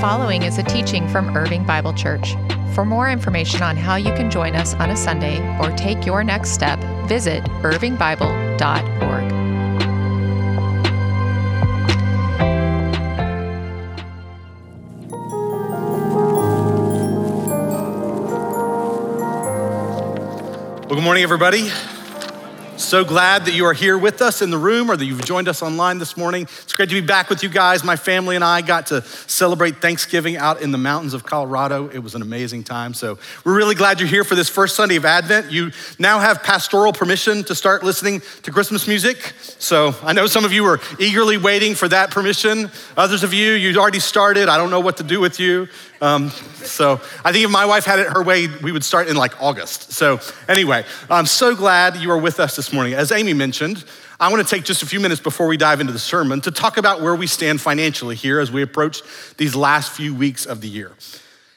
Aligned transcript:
following 0.00 0.44
is 0.44 0.58
a 0.58 0.62
teaching 0.62 1.08
from 1.08 1.36
Irving 1.36 1.64
Bible 1.64 1.92
Church. 1.92 2.36
For 2.72 2.84
more 2.84 3.10
information 3.10 3.62
on 3.62 3.76
how 3.76 3.96
you 3.96 4.12
can 4.14 4.30
join 4.30 4.54
us 4.54 4.74
on 4.74 4.90
a 4.90 4.96
Sunday 4.96 5.40
or 5.58 5.72
take 5.76 6.06
your 6.06 6.22
next 6.22 6.50
step, 6.50 6.78
visit 7.08 7.42
irvingbible.org. 7.62 9.32
Well, 20.86 20.94
good 20.94 21.02
morning, 21.02 21.24
everybody. 21.24 21.70
So 22.78 23.04
glad 23.04 23.46
that 23.46 23.54
you 23.54 23.64
are 23.66 23.72
here 23.72 23.98
with 23.98 24.22
us 24.22 24.40
in 24.40 24.50
the 24.50 24.56
room 24.56 24.88
or 24.88 24.96
that 24.96 25.04
you've 25.04 25.24
joined 25.24 25.48
us 25.48 25.62
online 25.62 25.98
this 25.98 26.16
morning. 26.16 26.42
It's 26.42 26.72
great 26.72 26.88
to 26.90 26.94
be 26.94 27.04
back 27.04 27.28
with 27.28 27.42
you 27.42 27.48
guys. 27.48 27.82
My 27.82 27.96
family 27.96 28.36
and 28.36 28.44
I 28.44 28.62
got 28.62 28.86
to 28.86 29.02
celebrate 29.02 29.82
Thanksgiving 29.82 30.36
out 30.36 30.62
in 30.62 30.70
the 30.70 30.78
mountains 30.78 31.12
of 31.12 31.24
Colorado. 31.24 31.88
It 31.88 31.98
was 31.98 32.14
an 32.14 32.22
amazing 32.22 32.62
time. 32.62 32.94
So 32.94 33.18
we're 33.44 33.56
really 33.56 33.74
glad 33.74 33.98
you're 33.98 34.08
here 34.08 34.22
for 34.22 34.36
this 34.36 34.48
first 34.48 34.76
Sunday 34.76 34.94
of 34.94 35.04
Advent. 35.04 35.50
You 35.50 35.72
now 35.98 36.20
have 36.20 36.44
pastoral 36.44 36.92
permission 36.92 37.42
to 37.44 37.54
start 37.56 37.82
listening 37.82 38.22
to 38.44 38.52
Christmas 38.52 38.86
music. 38.86 39.34
So 39.58 39.96
I 40.04 40.12
know 40.12 40.28
some 40.28 40.44
of 40.44 40.52
you 40.52 40.64
are 40.66 40.78
eagerly 41.00 41.36
waiting 41.36 41.74
for 41.74 41.88
that 41.88 42.12
permission. 42.12 42.70
Others 42.96 43.24
of 43.24 43.34
you, 43.34 43.54
you 43.54 43.76
already 43.76 43.98
started. 43.98 44.48
I 44.48 44.56
don't 44.56 44.70
know 44.70 44.80
what 44.80 44.98
to 44.98 45.02
do 45.02 45.18
with 45.18 45.40
you. 45.40 45.66
Um, 46.00 46.30
so 46.30 47.00
I 47.24 47.32
think 47.32 47.44
if 47.44 47.50
my 47.50 47.66
wife 47.66 47.84
had 47.84 47.98
it 47.98 48.08
her 48.08 48.22
way, 48.22 48.46
we 48.62 48.70
would 48.72 48.84
start 48.84 49.08
in 49.08 49.16
like 49.16 49.40
August. 49.42 49.92
So 49.92 50.20
anyway, 50.48 50.84
I'm 51.10 51.26
so 51.26 51.56
glad 51.56 51.96
you 51.96 52.10
are 52.10 52.18
with 52.18 52.38
us 52.40 52.56
this 52.56 52.72
morning. 52.72 52.94
As 52.94 53.10
Amy 53.10 53.34
mentioned, 53.34 53.84
I 54.20 54.30
want 54.30 54.46
to 54.46 54.54
take 54.54 54.64
just 54.64 54.82
a 54.82 54.86
few 54.86 55.00
minutes 55.00 55.20
before 55.20 55.46
we 55.46 55.56
dive 55.56 55.80
into 55.80 55.92
the 55.92 55.98
sermon 55.98 56.40
to 56.42 56.50
talk 56.50 56.76
about 56.76 57.00
where 57.00 57.14
we 57.14 57.26
stand 57.26 57.60
financially 57.60 58.16
here 58.16 58.40
as 58.40 58.50
we 58.50 58.62
approach 58.62 59.02
these 59.36 59.54
last 59.54 59.92
few 59.92 60.14
weeks 60.14 60.46
of 60.46 60.60
the 60.60 60.68
year. 60.68 60.92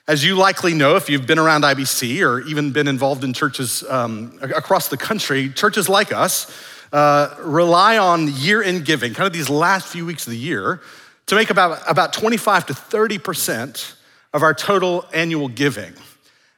As 0.08 0.24
you 0.26 0.36
likely 0.36 0.74
know, 0.74 0.96
if 0.96 1.10
you've 1.10 1.28
been 1.28 1.40
around 1.40 1.62
IBC 1.64 2.26
or 2.26 2.42
even 2.42 2.72
been 2.72 2.88
involved 2.88 3.24
in 3.24 3.34
churches 3.34 3.84
um, 3.90 4.38
across 4.42 4.90
the 4.90 4.98
country, 4.98 5.50
churches 5.50 5.88
like 5.88 6.12
us 6.12 6.52
uh, 6.92 7.36
rely 7.40 7.98
on 7.98 8.28
year 8.28 8.62
end 8.62 8.86
giving, 8.86 9.14
kind 9.14 9.28
of 9.28 9.34
these 9.34 9.50
last 9.50 9.88
few 9.88 10.06
weeks 10.06 10.26
of 10.26 10.32
the 10.32 10.38
year, 10.38 10.82
to 11.28 11.36
make 11.36 11.50
about, 11.50 11.80
about 11.88 12.14
25 12.14 12.66
to 12.68 12.74
30 12.74 13.18
percent 13.20 13.96
of 14.34 14.44
our 14.44 14.54
total 14.54 15.06
annual 15.14 15.48
giving. 15.48 15.94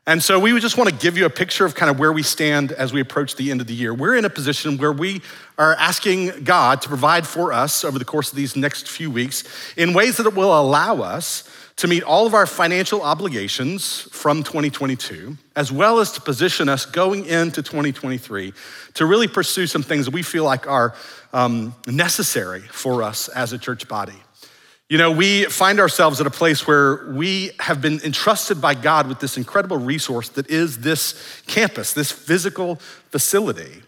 And 0.05 0.21
so 0.21 0.38
we 0.38 0.59
just 0.59 0.77
want 0.77 0.89
to 0.89 0.95
give 0.95 1.17
you 1.17 1.25
a 1.25 1.29
picture 1.29 1.66
of 1.66 1.75
kind 1.75 1.89
of 1.89 1.97
where 1.97 2.11
we 2.11 2.23
stand 2.23 2.73
as 2.73 2.91
we 2.91 2.99
approach 2.99 3.38
the 3.38 3.52
end 3.52 3.61
of 3.61 3.67
the 3.67 3.73
year. 3.73 3.93
We're 3.93 4.17
in 4.17 4.25
a 4.25 4.29
position 4.29 4.77
where 4.77 4.91
we 4.91 5.21
are 5.57 5.75
asking 5.75 6.44
God 6.44 6.81
to 6.81 6.89
provide 6.89 7.25
for 7.25 7.53
us 7.53 7.85
over 7.85 7.97
the 7.97 8.03
course 8.03 8.29
of 8.29 8.35
these 8.35 8.57
next 8.57 8.89
few 8.89 9.09
weeks 9.09 9.45
in 9.77 9.94
ways 9.94 10.17
that 10.17 10.29
will 10.35 10.59
allow 10.59 11.01
us 11.01 11.49
to 11.77 11.88
meet 11.88 12.03
all 12.03 12.27
of 12.27 12.33
our 12.33 12.45
financial 12.45 13.01
obligations 13.01 14.01
from 14.11 14.44
2022, 14.44 15.38
as 15.55 15.71
well 15.71 15.99
as 15.99 16.11
to 16.11 16.21
position 16.21 16.67
us 16.67 16.85
going 16.85 17.25
into 17.25 17.63
2023 17.63 18.53
to 18.95 19.05
really 19.05 19.27
pursue 19.27 19.66
some 19.66 19.81
things 19.81 20.05
that 20.05 20.13
we 20.13 20.21
feel 20.21 20.44
like 20.44 20.67
are 20.67 20.94
um, 21.31 21.73
necessary 21.88 22.59
for 22.59 23.01
us 23.03 23.29
as 23.29 23.53
a 23.53 23.57
church 23.57 23.88
body. 23.88 24.13
You 24.94 24.99
know, 24.99 25.09
we 25.09 25.45
find 25.45 25.80
ourselves 25.80 26.22
at 26.22 26.27
a 26.27 26.30
place 26.30 26.67
where 26.67 27.08
we 27.08 27.49
have 27.59 27.81
been 27.81 27.99
entrusted 28.02 28.61
by 28.61 28.75
God 28.75 29.08
with 29.08 29.19
this 29.19 29.38
incredible 29.38 29.77
resource 29.77 30.30
that 30.30 30.52
is 30.52 30.81
this 30.81 31.41
campus, 31.47 31.94
this 31.94 32.11
physical 32.11 32.75
facility. 33.09 33.81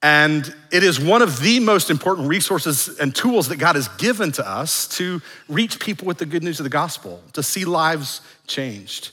And 0.00 0.54
it 0.70 0.84
is 0.84 1.00
one 1.00 1.22
of 1.22 1.40
the 1.40 1.58
most 1.58 1.90
important 1.90 2.28
resources 2.28 3.00
and 3.00 3.12
tools 3.12 3.48
that 3.48 3.56
God 3.56 3.74
has 3.74 3.88
given 3.98 4.30
to 4.30 4.48
us 4.48 4.86
to 4.98 5.20
reach 5.48 5.80
people 5.80 6.06
with 6.06 6.18
the 6.18 6.26
good 6.26 6.44
news 6.44 6.60
of 6.60 6.64
the 6.64 6.70
gospel, 6.70 7.20
to 7.32 7.42
see 7.42 7.64
lives 7.64 8.20
changed. 8.46 9.10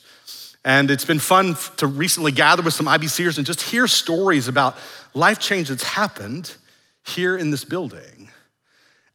And 0.63 0.91
it's 0.91 1.05
been 1.05 1.17
fun 1.17 1.55
to 1.77 1.87
recently 1.87 2.33
gather 2.33 2.61
with 2.61 2.75
some 2.75 2.85
IBCers 2.85 3.37
and 3.37 3.47
just 3.47 3.63
hear 3.63 3.87
stories 3.87 4.47
about 4.47 4.77
life 5.15 5.39
change 5.39 5.69
that's 5.69 5.85
happened 5.85 6.55
here 7.03 7.35
in 7.35 7.49
this 7.49 7.65
building. 7.65 8.29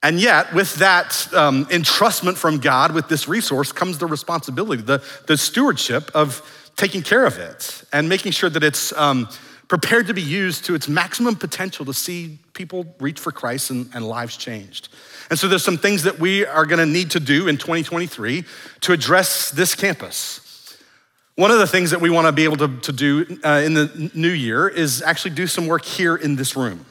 And 0.02 0.18
yet, 0.18 0.54
with 0.54 0.76
that 0.76 1.28
um, 1.34 1.66
entrustment 1.66 2.36
from 2.36 2.58
God 2.58 2.92
with 2.92 3.08
this 3.08 3.28
resource 3.28 3.70
comes 3.70 3.98
the 3.98 4.06
responsibility, 4.06 4.82
the, 4.82 5.04
the 5.26 5.36
stewardship 5.36 6.10
of 6.14 6.42
taking 6.76 7.02
care 7.02 7.26
of 7.26 7.38
it 7.38 7.84
and 7.92 8.08
making 8.08 8.32
sure 8.32 8.48
that 8.48 8.62
it's 8.62 8.96
um, 8.96 9.28
prepared 9.68 10.06
to 10.06 10.14
be 10.14 10.22
used 10.22 10.64
to 10.64 10.74
its 10.74 10.88
maximum 10.88 11.36
potential 11.36 11.84
to 11.84 11.92
see 11.92 12.38
people 12.54 12.86
reach 12.98 13.20
for 13.20 13.30
Christ 13.30 13.70
and, 13.70 13.90
and 13.94 14.08
lives 14.08 14.38
changed. 14.38 14.88
And 15.28 15.38
so, 15.38 15.48
there's 15.48 15.64
some 15.64 15.76
things 15.76 16.04
that 16.04 16.18
we 16.18 16.46
are 16.46 16.64
gonna 16.64 16.86
need 16.86 17.10
to 17.10 17.20
do 17.20 17.46
in 17.46 17.58
2023 17.58 18.44
to 18.80 18.92
address 18.94 19.50
this 19.50 19.74
campus. 19.74 20.78
One 21.34 21.50
of 21.50 21.58
the 21.58 21.66
things 21.66 21.90
that 21.90 22.00
we 22.00 22.08
wanna 22.08 22.32
be 22.32 22.44
able 22.44 22.56
to, 22.56 22.80
to 22.80 22.92
do 22.92 23.38
uh, 23.44 23.60
in 23.62 23.74
the 23.74 24.10
new 24.14 24.30
year 24.30 24.66
is 24.66 25.02
actually 25.02 25.32
do 25.32 25.46
some 25.46 25.66
work 25.66 25.84
here 25.84 26.16
in 26.16 26.36
this 26.36 26.56
room. 26.56 26.86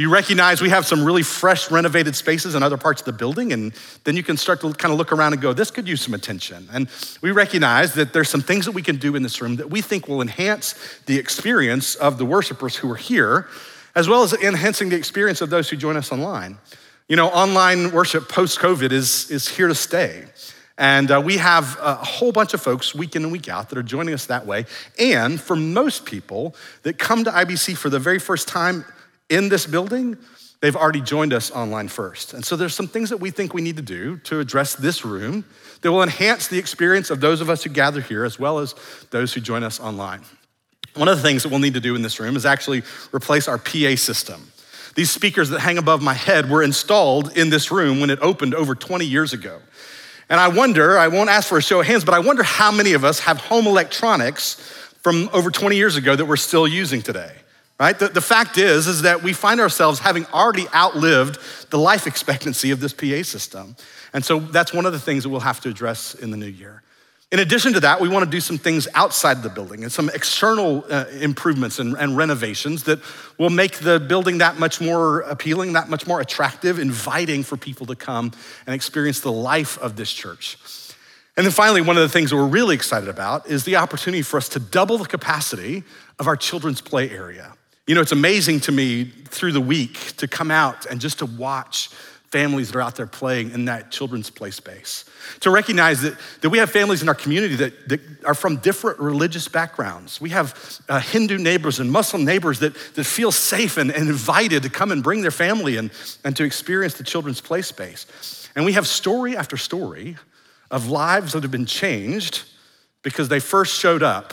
You 0.00 0.08
recognize 0.08 0.62
we 0.62 0.70
have 0.70 0.86
some 0.86 1.04
really 1.04 1.22
fresh 1.22 1.70
renovated 1.70 2.16
spaces 2.16 2.54
in 2.54 2.62
other 2.62 2.78
parts 2.78 3.02
of 3.02 3.04
the 3.04 3.12
building, 3.12 3.52
and 3.52 3.74
then 4.04 4.16
you 4.16 4.22
can 4.22 4.38
start 4.38 4.62
to 4.62 4.72
kind 4.72 4.92
of 4.92 4.98
look 4.98 5.12
around 5.12 5.34
and 5.34 5.42
go, 5.42 5.52
this 5.52 5.70
could 5.70 5.86
use 5.86 6.00
some 6.00 6.14
attention. 6.14 6.66
And 6.72 6.88
we 7.20 7.32
recognize 7.32 7.92
that 7.94 8.14
there's 8.14 8.30
some 8.30 8.40
things 8.40 8.64
that 8.64 8.72
we 8.72 8.80
can 8.80 8.96
do 8.96 9.14
in 9.14 9.22
this 9.22 9.42
room 9.42 9.56
that 9.56 9.68
we 9.68 9.82
think 9.82 10.08
will 10.08 10.22
enhance 10.22 10.74
the 11.04 11.18
experience 11.18 11.96
of 11.96 12.16
the 12.16 12.24
worshipers 12.24 12.76
who 12.76 12.90
are 12.90 12.96
here, 12.96 13.48
as 13.94 14.08
well 14.08 14.22
as 14.22 14.32
enhancing 14.32 14.88
the 14.88 14.96
experience 14.96 15.42
of 15.42 15.50
those 15.50 15.68
who 15.68 15.76
join 15.76 15.98
us 15.98 16.10
online. 16.10 16.56
You 17.06 17.16
know, 17.16 17.28
online 17.28 17.92
worship 17.92 18.26
post 18.26 18.58
COVID 18.58 18.92
is, 18.92 19.30
is 19.30 19.50
here 19.50 19.68
to 19.68 19.74
stay. 19.74 20.24
And 20.78 21.10
uh, 21.10 21.20
we 21.22 21.36
have 21.36 21.76
a 21.78 21.96
whole 21.96 22.32
bunch 22.32 22.54
of 22.54 22.62
folks 22.62 22.94
week 22.94 23.16
in 23.16 23.24
and 23.24 23.32
week 23.32 23.50
out 23.50 23.68
that 23.68 23.76
are 23.76 23.82
joining 23.82 24.14
us 24.14 24.24
that 24.26 24.46
way. 24.46 24.64
And 24.98 25.38
for 25.38 25.56
most 25.56 26.06
people 26.06 26.54
that 26.84 26.98
come 26.98 27.22
to 27.24 27.30
IBC 27.30 27.76
for 27.76 27.90
the 27.90 27.98
very 27.98 28.18
first 28.18 28.48
time, 28.48 28.86
in 29.30 29.48
this 29.48 29.64
building, 29.64 30.18
they've 30.60 30.76
already 30.76 31.00
joined 31.00 31.32
us 31.32 31.50
online 31.50 31.88
first. 31.88 32.34
And 32.34 32.44
so 32.44 32.56
there's 32.56 32.74
some 32.74 32.88
things 32.88 33.08
that 33.10 33.18
we 33.18 33.30
think 33.30 33.54
we 33.54 33.62
need 33.62 33.76
to 33.76 33.82
do 33.82 34.18
to 34.18 34.40
address 34.40 34.74
this 34.74 35.04
room 35.04 35.44
that 35.80 35.90
will 35.90 36.02
enhance 36.02 36.48
the 36.48 36.58
experience 36.58 37.08
of 37.08 37.20
those 37.20 37.40
of 37.40 37.48
us 37.48 37.64
who 37.64 37.70
gather 37.70 38.00
here 38.00 38.24
as 38.24 38.38
well 38.38 38.58
as 38.58 38.74
those 39.10 39.32
who 39.32 39.40
join 39.40 39.62
us 39.62 39.80
online. 39.80 40.20
One 40.96 41.08
of 41.08 41.16
the 41.16 41.22
things 41.22 41.44
that 41.44 41.48
we'll 41.48 41.60
need 41.60 41.74
to 41.74 41.80
do 41.80 41.94
in 41.94 42.02
this 42.02 42.20
room 42.20 42.36
is 42.36 42.44
actually 42.44 42.82
replace 43.14 43.48
our 43.48 43.56
PA 43.56 43.94
system. 43.94 44.50
These 44.96 45.10
speakers 45.10 45.48
that 45.50 45.60
hang 45.60 45.78
above 45.78 46.02
my 46.02 46.14
head 46.14 46.50
were 46.50 46.62
installed 46.64 47.36
in 47.38 47.48
this 47.48 47.70
room 47.70 48.00
when 48.00 48.10
it 48.10 48.18
opened 48.20 48.54
over 48.54 48.74
20 48.74 49.06
years 49.06 49.32
ago. 49.32 49.60
And 50.28 50.38
I 50.40 50.48
wonder, 50.48 50.98
I 50.98 51.08
won't 51.08 51.30
ask 51.30 51.48
for 51.48 51.58
a 51.58 51.62
show 51.62 51.80
of 51.80 51.86
hands, 51.86 52.04
but 52.04 52.14
I 52.14 52.18
wonder 52.18 52.42
how 52.42 52.72
many 52.72 52.92
of 52.92 53.04
us 53.04 53.20
have 53.20 53.38
home 53.38 53.66
electronics 53.66 54.54
from 55.00 55.30
over 55.32 55.50
20 55.50 55.76
years 55.76 55.96
ago 55.96 56.14
that 56.14 56.26
we're 56.26 56.36
still 56.36 56.66
using 56.66 57.02
today 57.02 57.32
right? 57.80 57.98
The, 57.98 58.08
the 58.08 58.20
fact 58.20 58.58
is, 58.58 58.86
is 58.86 59.02
that 59.02 59.22
we 59.22 59.32
find 59.32 59.58
ourselves 59.58 60.00
having 60.00 60.26
already 60.26 60.66
outlived 60.74 61.38
the 61.70 61.78
life 61.78 62.06
expectancy 62.06 62.70
of 62.70 62.80
this 62.80 62.92
PA 62.92 63.22
system. 63.22 63.74
And 64.12 64.22
so 64.22 64.38
that's 64.38 64.72
one 64.74 64.84
of 64.84 64.92
the 64.92 65.00
things 65.00 65.22
that 65.22 65.30
we'll 65.30 65.40
have 65.40 65.60
to 65.62 65.70
address 65.70 66.14
in 66.14 66.30
the 66.30 66.36
new 66.36 66.46
year. 66.46 66.82
In 67.32 67.38
addition 67.38 67.72
to 67.74 67.80
that, 67.80 68.00
we 68.00 68.08
want 68.08 68.24
to 68.24 68.30
do 68.30 68.40
some 68.40 68.58
things 68.58 68.88
outside 68.92 69.42
the 69.42 69.48
building 69.48 69.84
and 69.84 69.90
some 69.92 70.10
external 70.10 70.84
uh, 70.90 71.04
improvements 71.20 71.78
and, 71.78 71.96
and, 71.96 72.16
renovations 72.16 72.82
that 72.84 72.98
will 73.38 73.50
make 73.50 73.78
the 73.78 74.00
building 74.00 74.38
that 74.38 74.58
much 74.58 74.80
more 74.80 75.20
appealing, 75.20 75.74
that 75.74 75.88
much 75.88 76.08
more 76.08 76.20
attractive, 76.20 76.80
inviting 76.80 77.44
for 77.44 77.56
people 77.56 77.86
to 77.86 77.94
come 77.94 78.32
and 78.66 78.74
experience 78.74 79.20
the 79.20 79.30
life 79.30 79.78
of 79.78 79.94
this 79.94 80.12
church. 80.12 80.58
And 81.36 81.46
then 81.46 81.52
finally, 81.52 81.80
one 81.82 81.96
of 81.96 82.02
the 82.02 82.08
things 82.08 82.30
that 82.30 82.36
we're 82.36 82.48
really 82.48 82.74
excited 82.74 83.08
about 83.08 83.46
is 83.46 83.64
the 83.64 83.76
opportunity 83.76 84.22
for 84.22 84.36
us 84.36 84.48
to 84.50 84.58
double 84.58 84.98
the 84.98 85.06
capacity 85.06 85.84
of 86.18 86.26
our 86.26 86.36
children's 86.36 86.80
play 86.80 87.08
area. 87.10 87.54
You 87.90 87.96
know, 87.96 88.02
it's 88.02 88.12
amazing 88.12 88.60
to 88.60 88.70
me 88.70 89.02
through 89.02 89.50
the 89.50 89.60
week 89.60 90.14
to 90.18 90.28
come 90.28 90.52
out 90.52 90.86
and 90.86 91.00
just 91.00 91.18
to 91.18 91.26
watch 91.26 91.88
families 92.30 92.70
that 92.70 92.78
are 92.78 92.82
out 92.82 92.94
there 92.94 93.08
playing 93.08 93.50
in 93.50 93.64
that 93.64 93.90
children's 93.90 94.30
play 94.30 94.52
space. 94.52 95.06
To 95.40 95.50
recognize 95.50 96.02
that, 96.02 96.16
that 96.42 96.50
we 96.50 96.58
have 96.58 96.70
families 96.70 97.02
in 97.02 97.08
our 97.08 97.16
community 97.16 97.56
that, 97.56 97.88
that 97.88 98.00
are 98.24 98.34
from 98.36 98.58
different 98.58 99.00
religious 99.00 99.48
backgrounds. 99.48 100.20
We 100.20 100.30
have 100.30 100.80
uh, 100.88 101.00
Hindu 101.00 101.38
neighbors 101.38 101.80
and 101.80 101.90
Muslim 101.90 102.24
neighbors 102.24 102.60
that, 102.60 102.76
that 102.94 103.02
feel 103.02 103.32
safe 103.32 103.76
and, 103.76 103.90
and 103.90 104.08
invited 104.08 104.62
to 104.62 104.70
come 104.70 104.92
and 104.92 105.02
bring 105.02 105.22
their 105.22 105.32
family 105.32 105.76
and, 105.76 105.90
and 106.22 106.36
to 106.36 106.44
experience 106.44 106.94
the 106.94 107.02
children's 107.02 107.40
play 107.40 107.62
space. 107.62 108.06
And 108.54 108.64
we 108.64 108.74
have 108.74 108.86
story 108.86 109.36
after 109.36 109.56
story 109.56 110.16
of 110.70 110.88
lives 110.88 111.32
that 111.32 111.42
have 111.42 111.50
been 111.50 111.66
changed 111.66 112.44
because 113.02 113.28
they 113.28 113.40
first 113.40 113.76
showed 113.80 114.04
up 114.04 114.32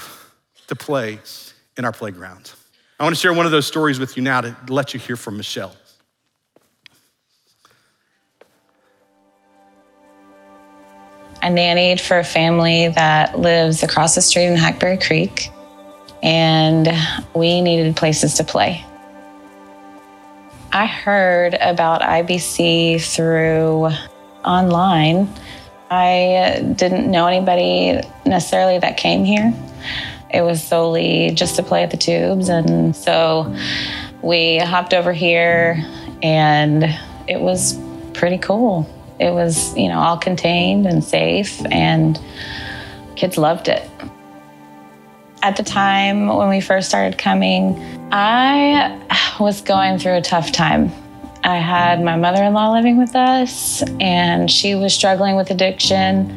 to 0.67 0.75
play 0.75 1.17
in 1.75 1.85
our 1.85 1.91
playground. 1.91 2.51
I 2.99 3.03
want 3.03 3.15
to 3.15 3.19
share 3.19 3.33
one 3.33 3.45
of 3.45 3.51
those 3.51 3.67
stories 3.67 3.99
with 3.99 4.17
you 4.17 4.23
now 4.23 4.41
to 4.41 4.55
let 4.69 4.93
you 4.93 4.99
hear 4.99 5.15
from 5.15 5.37
Michelle. 5.37 5.75
I 11.41 11.49
nannied 11.49 12.01
for 12.01 12.17
a 12.17 12.23
family 12.23 12.87
that 12.89 13.39
lives 13.39 13.83
across 13.83 14.15
the 14.15 14.21
street 14.21 14.47
in 14.47 14.57
Hackberry 14.57 14.97
Creek, 14.97 15.49
and 16.23 16.89
we 17.35 17.61
needed 17.61 17.95
places 17.95 18.33
to 18.35 18.43
play. 18.43 18.83
I 20.73 20.87
heard 20.87 21.53
about 21.61 22.01
IBC 22.01 23.01
through 23.01 23.89
online 24.43 25.29
I 25.89 26.73
didn't 26.75 27.09
know 27.09 27.27
anybody 27.27 28.01
necessarily 28.25 28.77
that 28.79 28.97
came 28.97 29.23
here. 29.23 29.53
It 30.33 30.41
was 30.41 30.61
solely 30.61 31.31
just 31.31 31.55
to 31.55 31.63
play 31.63 31.83
at 31.83 31.91
the 31.91 31.97
tubes. 31.97 32.49
And 32.49 32.95
so 32.95 33.55
we 34.21 34.57
hopped 34.57 34.93
over 34.93 35.13
here, 35.13 35.83
and 36.21 36.83
it 37.27 37.39
was 37.39 37.79
pretty 38.13 38.37
cool. 38.37 38.89
It 39.19 39.31
was, 39.31 39.75
you 39.77 39.87
know, 39.87 39.99
all 39.99 40.17
contained 40.17 40.85
and 40.85 41.03
safe, 41.03 41.61
and 41.71 42.19
kids 43.15 43.37
loved 43.37 43.67
it. 43.67 43.89
At 45.43 45.55
the 45.55 45.63
time 45.63 46.27
when 46.27 46.49
we 46.49 46.61
first 46.61 46.89
started 46.89 47.17
coming, 47.17 47.79
I 48.11 48.99
was 49.39 49.61
going 49.61 49.99
through 49.99 50.15
a 50.15 50.21
tough 50.21 50.51
time. 50.51 50.91
I 51.43 51.57
had 51.57 52.03
my 52.03 52.15
mother 52.17 52.43
in 52.43 52.53
law 52.53 52.73
living 52.73 52.97
with 52.97 53.15
us, 53.15 53.81
and 53.99 54.51
she 54.51 54.75
was 54.75 54.93
struggling 54.93 55.35
with 55.35 55.51
addiction. 55.51 56.31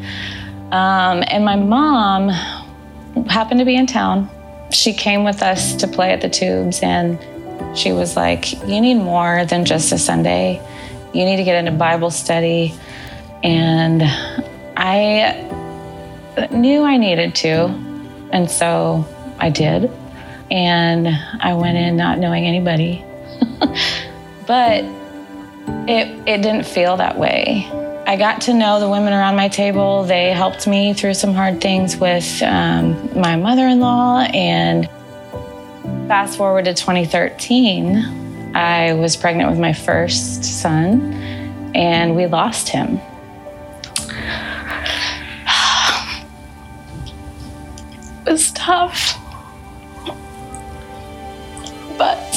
Um, 0.71 1.25
and 1.27 1.45
my 1.45 1.57
mom 1.57 2.31
happened 3.29 3.61
to 3.61 3.65
be 3.65 3.77
in 3.77 3.87
town. 3.87 4.29
She 4.71 4.93
came 4.93 5.25
with 5.25 5.43
us 5.43 5.75
to 5.77 5.89
play 5.89 6.13
at 6.13 6.21
the 6.21 6.29
tubes, 6.29 6.81
and 6.83 7.19
she 7.77 7.93
was 7.93 8.17
like, 8.17 8.53
You 8.67 8.81
need 8.81 8.95
more 8.95 9.45
than 9.47 9.65
just 9.65 9.93
a 9.93 9.99
Sunday. 9.99 10.61
You 11.13 11.25
need 11.25 11.37
to 11.37 11.45
get 11.45 11.57
into 11.57 11.73
Bible 11.73 12.11
study. 12.11 12.75
And 13.43 14.03
I 14.77 15.47
knew 16.53 16.83
I 16.83 16.97
needed 16.97 17.35
to. 17.37 17.67
And 18.33 18.51
so 18.51 19.05
I 19.39 19.51
did. 19.51 19.91
And 20.51 21.09
I 21.09 21.55
went 21.55 21.77
in 21.77 21.97
not 21.97 22.19
knowing 22.19 22.45
anybody. 22.45 23.05
but 24.47 24.85
it, 25.89 26.29
it 26.29 26.43
didn't 26.43 26.65
feel 26.65 26.97
that 26.97 27.19
way. 27.19 27.69
I 28.11 28.17
got 28.17 28.41
to 28.43 28.53
know 28.53 28.79
the 28.81 28.89
women 28.89 29.13
around 29.13 29.37
my 29.37 29.47
table. 29.47 30.03
They 30.03 30.33
helped 30.33 30.67
me 30.67 30.95
through 30.95 31.15
some 31.15 31.33
hard 31.33 31.61
things 31.61 31.97
with 31.97 32.43
um, 32.43 33.09
my 33.17 33.37
mother 33.37 33.69
in 33.69 33.79
law. 33.79 34.23
And 34.35 34.91
fast 36.09 36.37
forward 36.37 36.65
to 36.65 36.75
2013, 36.75 38.53
I 38.57 38.95
was 38.95 39.17
pregnant 39.17 39.49
with 39.49 39.61
my 39.61 39.73
first 39.73 40.43
son, 40.43 41.13
and 41.73 42.17
we 42.17 42.27
lost 42.27 42.69
him. 42.69 42.97
it 48.27 48.33
was 48.33 48.51
tough. 48.51 49.17
But 51.97 52.33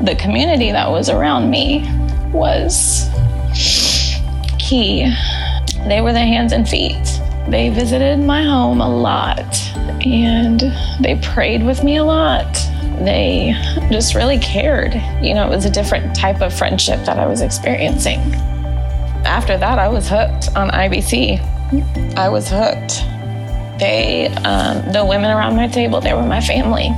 the 0.00 0.14
community 0.16 0.70
that 0.70 0.88
was 0.88 1.10
around 1.10 1.50
me 1.50 1.99
was 2.32 3.08
key. 4.58 5.12
They 5.86 6.00
were 6.00 6.12
the 6.12 6.20
hands 6.20 6.52
and 6.52 6.68
feet. 6.68 7.20
They 7.48 7.70
visited 7.70 8.18
my 8.20 8.42
home 8.42 8.80
a 8.80 8.88
lot 8.88 9.44
and 10.04 10.60
they 11.00 11.18
prayed 11.22 11.64
with 11.64 11.82
me 11.82 11.96
a 11.96 12.04
lot. 12.04 12.52
They 13.00 13.54
just 13.90 14.14
really 14.14 14.38
cared. 14.38 14.94
You 15.22 15.34
know, 15.34 15.46
it 15.46 15.50
was 15.50 15.64
a 15.64 15.70
different 15.70 16.14
type 16.14 16.40
of 16.42 16.52
friendship 16.52 17.04
that 17.06 17.18
I 17.18 17.26
was 17.26 17.40
experiencing. 17.40 18.20
After 19.24 19.58
that, 19.58 19.78
I 19.78 19.88
was 19.88 20.08
hooked 20.08 20.54
on 20.56 20.70
IBC. 20.70 22.16
I 22.16 22.28
was 22.28 22.48
hooked. 22.48 23.04
They, 23.80 24.28
um, 24.44 24.92
the 24.92 25.04
women 25.04 25.30
around 25.30 25.56
my 25.56 25.66
table, 25.66 26.00
they 26.00 26.12
were 26.12 26.22
my 26.22 26.40
family. 26.40 26.90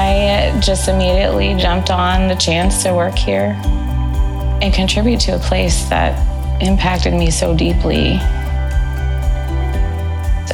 I 0.00 0.60
just 0.60 0.86
immediately 0.86 1.56
jumped 1.56 1.90
on 1.90 2.28
the 2.28 2.36
chance 2.36 2.84
to 2.84 2.94
work 2.94 3.16
here 3.16 3.60
and 4.62 4.72
contribute 4.72 5.18
to 5.22 5.34
a 5.34 5.40
place 5.40 5.88
that 5.88 6.62
impacted 6.62 7.14
me 7.14 7.32
so 7.32 7.56
deeply. 7.56 8.20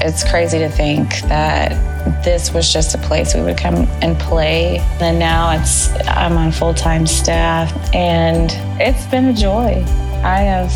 It's 0.00 0.24
crazy 0.24 0.58
to 0.60 0.70
think 0.70 1.20
that 1.28 2.24
this 2.24 2.54
was 2.54 2.72
just 2.72 2.94
a 2.94 2.98
place 2.98 3.34
we 3.34 3.42
would 3.42 3.58
come 3.58 3.86
and 4.00 4.18
play. 4.18 4.78
And 5.02 5.18
now 5.18 5.50
it's 5.50 5.90
I'm 6.08 6.38
on 6.38 6.50
full-time 6.50 7.06
staff 7.06 7.70
and 7.94 8.50
it's 8.80 9.04
been 9.08 9.26
a 9.26 9.34
joy. 9.34 9.84
I 10.24 10.38
have 10.38 10.72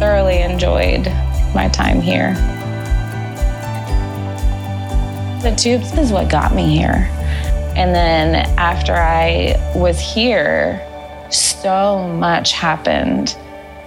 thoroughly 0.00 0.42
enjoyed 0.42 1.06
my 1.54 1.68
time 1.68 2.00
here. 2.00 2.34
The 5.42 5.54
tubes 5.56 5.96
is 5.96 6.10
what 6.10 6.28
got 6.28 6.52
me 6.52 6.76
here. 6.76 7.15
And 7.76 7.94
then 7.94 8.34
after 8.58 8.94
I 8.94 9.54
was 9.74 10.00
here, 10.00 10.82
so 11.30 12.08
much 12.08 12.52
happened. 12.52 13.36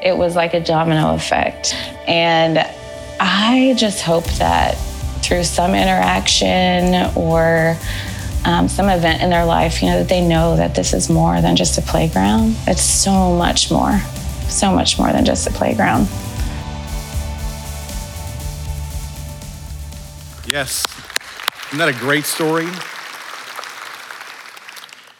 It 0.03 0.15
was 0.15 0.35
like 0.35 0.53
a 0.53 0.59
domino 0.59 1.15
effect. 1.15 1.73
And 2.07 2.59
I 3.19 3.73
just 3.77 4.03
hope 4.03 4.25
that 4.37 4.75
through 5.23 5.43
some 5.43 5.73
interaction 5.73 7.11
or 7.15 7.75
um, 8.45 8.67
some 8.67 8.89
event 8.89 9.23
in 9.23 9.31
their 9.31 9.45
life, 9.45 9.81
you 9.81 9.89
know, 9.89 9.97
that 9.97 10.07
they 10.07 10.25
know 10.25 10.55
that 10.55 10.75
this 10.75 10.93
is 10.93 11.09
more 11.09 11.41
than 11.41 11.55
just 11.55 11.77
a 11.79 11.81
playground. 11.81 12.55
It's 12.67 12.83
so 12.83 13.35
much 13.35 13.71
more, 13.71 13.99
so 14.47 14.71
much 14.71 14.99
more 14.99 15.11
than 15.11 15.25
just 15.25 15.47
a 15.47 15.51
playground. 15.51 16.07
Yes. 20.47 20.85
Isn't 21.67 21.79
that 21.79 21.89
a 21.89 21.99
great 21.99 22.25
story? 22.25 22.67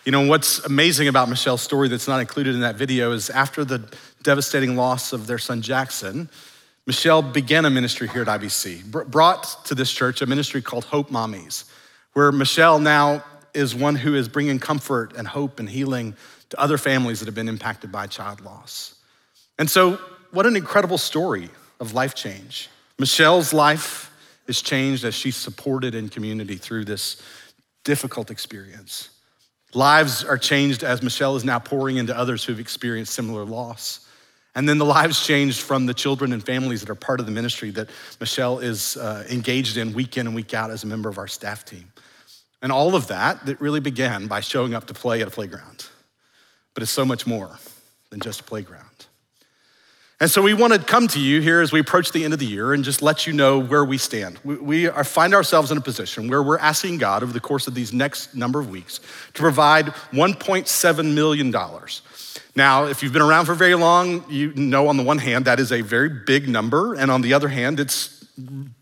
You 0.10 0.12
know, 0.12 0.26
what's 0.26 0.58
amazing 0.66 1.08
about 1.08 1.30
Michelle's 1.30 1.62
story 1.62 1.88
that's 1.88 2.08
not 2.08 2.20
included 2.20 2.56
in 2.56 2.62
that 2.62 2.76
video 2.76 3.12
is 3.12 3.30
after 3.30 3.64
the 3.64 3.88
devastating 4.24 4.76
loss 4.76 5.14
of 5.14 5.28
their 5.28 5.38
son 5.38 5.62
Jackson, 5.62 6.32
Michelle 6.88 7.22
began 7.22 7.64
a 7.64 7.70
ministry 7.70 8.08
here 8.08 8.24
at 8.24 8.28
IBC, 8.28 8.90
brought 9.12 9.64
to 9.66 9.76
this 9.76 9.92
church 9.92 10.24
a 10.24 10.26
ministry 10.26 10.64
called 10.64 10.86
Hope 10.86 11.12
Mommies, 11.12 11.66
where 12.14 12.32
Michelle 12.32 12.80
now 12.80 13.24
is 13.54 13.76
one 13.76 13.96
who 13.96 14.16
is 14.16 14.28
bringing 14.28 14.58
comfort 14.58 15.14
and 15.16 15.28
hope 15.28 15.60
and 15.60 15.70
healing 15.70 16.16
to 16.50 16.60
other 16.60 16.80
families 16.80 17.20
that 17.20 17.28
have 17.28 17.36
been 17.36 17.48
impacted 17.48 17.92
by 17.92 18.08
child 18.08 18.42
loss. 18.42 18.96
And 19.60 19.70
so, 19.70 20.00
what 20.32 20.48
an 20.48 20.56
incredible 20.56 20.98
story 20.98 21.52
of 21.80 21.94
life 21.94 22.16
change. 22.16 22.68
Michelle's 22.98 23.54
life 23.54 24.12
is 24.48 24.64
changed 24.64 25.06
as 25.06 25.14
she's 25.14 25.36
supported 25.36 25.94
in 25.94 26.10
community 26.10 26.56
through 26.56 26.86
this 26.86 27.22
difficult 27.84 28.32
experience. 28.32 29.12
Lives 29.74 30.24
are 30.24 30.38
changed 30.38 30.83
as 30.83 31.04
Michelle 31.04 31.36
is 31.36 31.44
now 31.44 31.60
pouring 31.60 31.98
into 31.98 32.18
others 32.18 32.44
who've 32.44 32.60
experienced 32.60 33.13
similar 33.13 33.45
loss. 33.45 34.08
And 34.55 34.67
then 34.67 34.79
the 34.79 34.86
lives 34.86 35.25
changed 35.25 35.62
from 35.62 35.86
the 35.86 35.94
children 35.94 36.34
and 36.34 36.44
families 36.44 36.82
that 36.82 36.89
are 36.89 36.96
part 36.96 37.20
of 37.20 37.27
the 37.27 37.32
ministry 37.32 37.70
that 37.72 37.89
Michelle 38.20 38.60
is 38.60 38.98
uh, 38.98 39.25
engaged 39.29 39.77
in 39.77 39.94
week 39.94 40.17
in 40.17 40.25
and 40.25 40.36
week 40.36 40.53
out 40.53 40.72
as 40.72 40.84
a 40.84 40.88
member 40.88 41.08
of 41.08 41.17
our 41.17 41.27
staff 41.27 41.65
team. 41.65 41.91
And 42.62 42.72
all 42.72 42.96
of 42.96 43.08
that, 43.08 43.46
that 43.46 43.62
really 43.62 43.79
began 43.79 44.27
by 44.27 44.41
showing 44.41 44.74
up 44.74 44.88
to 44.88 44.94
play 44.94 45.22
at 45.22 45.27
a 45.27 45.32
playground. 45.32 45.86
But 46.74 46.84
it's 46.84 46.91
so 46.91 47.05
much 47.05 47.27
more 47.27 47.58
than 48.10 48.20
just 48.20 48.41
a 48.41 48.44
playground. 48.44 49.05
And 50.22 50.30
so 50.30 50.42
we 50.42 50.54
want 50.54 50.74
to 50.74 50.80
come 50.80 51.08
to 51.10 51.20
you 51.20 51.40
here 51.40 51.62
as 51.62 51.72
we 51.72 51.80
approach 51.80 52.12
the 52.12 52.26
end 52.26 52.34
of 52.34 52.40
the 52.40 52.46
year 52.46 52.74
and 52.74 52.84
just 52.84 53.02
let 53.02 53.26
you 53.26 53.32
know 53.32 53.58
where 53.58 53.86
we 53.86 53.98
stand. 53.98 54.38
We 54.44 54.90
are, 54.90 55.06
find 55.06 55.34
ourselves 55.34 55.72
in 55.72 55.78
a 55.78 55.82
position 55.82 56.28
where 56.28 56.44
we're 56.44 56.58
asking 56.58 56.98
God 56.98 57.24
over 57.24 57.32
the 57.32 57.40
course 57.40 57.68
of 57.68 57.74
these 57.74 57.94
next 57.94 58.36
number 58.36 58.60
of 58.60 58.70
weeks 58.70 59.00
to 59.34 59.42
provide 59.42 59.86
$1.7 60.12 61.14
million. 61.14 61.56
Now, 62.54 62.86
if 62.88 63.02
you've 63.02 63.14
been 63.14 63.22
around 63.22 63.46
for 63.46 63.54
very 63.54 63.76
long, 63.76 64.26
you 64.30 64.54
know 64.56 64.90
on 64.90 64.98
the 64.98 65.04
one 65.04 65.20
hand 65.20 65.46
that 65.46 65.58
is 65.58 65.72
a 65.72 65.80
very 65.80 66.10
big 66.10 66.50
number, 66.50 66.96
and 66.96 67.10
on 67.10 67.22
the 67.22 67.34
other 67.34 67.48
hand, 67.48 67.80
it's 67.80 68.26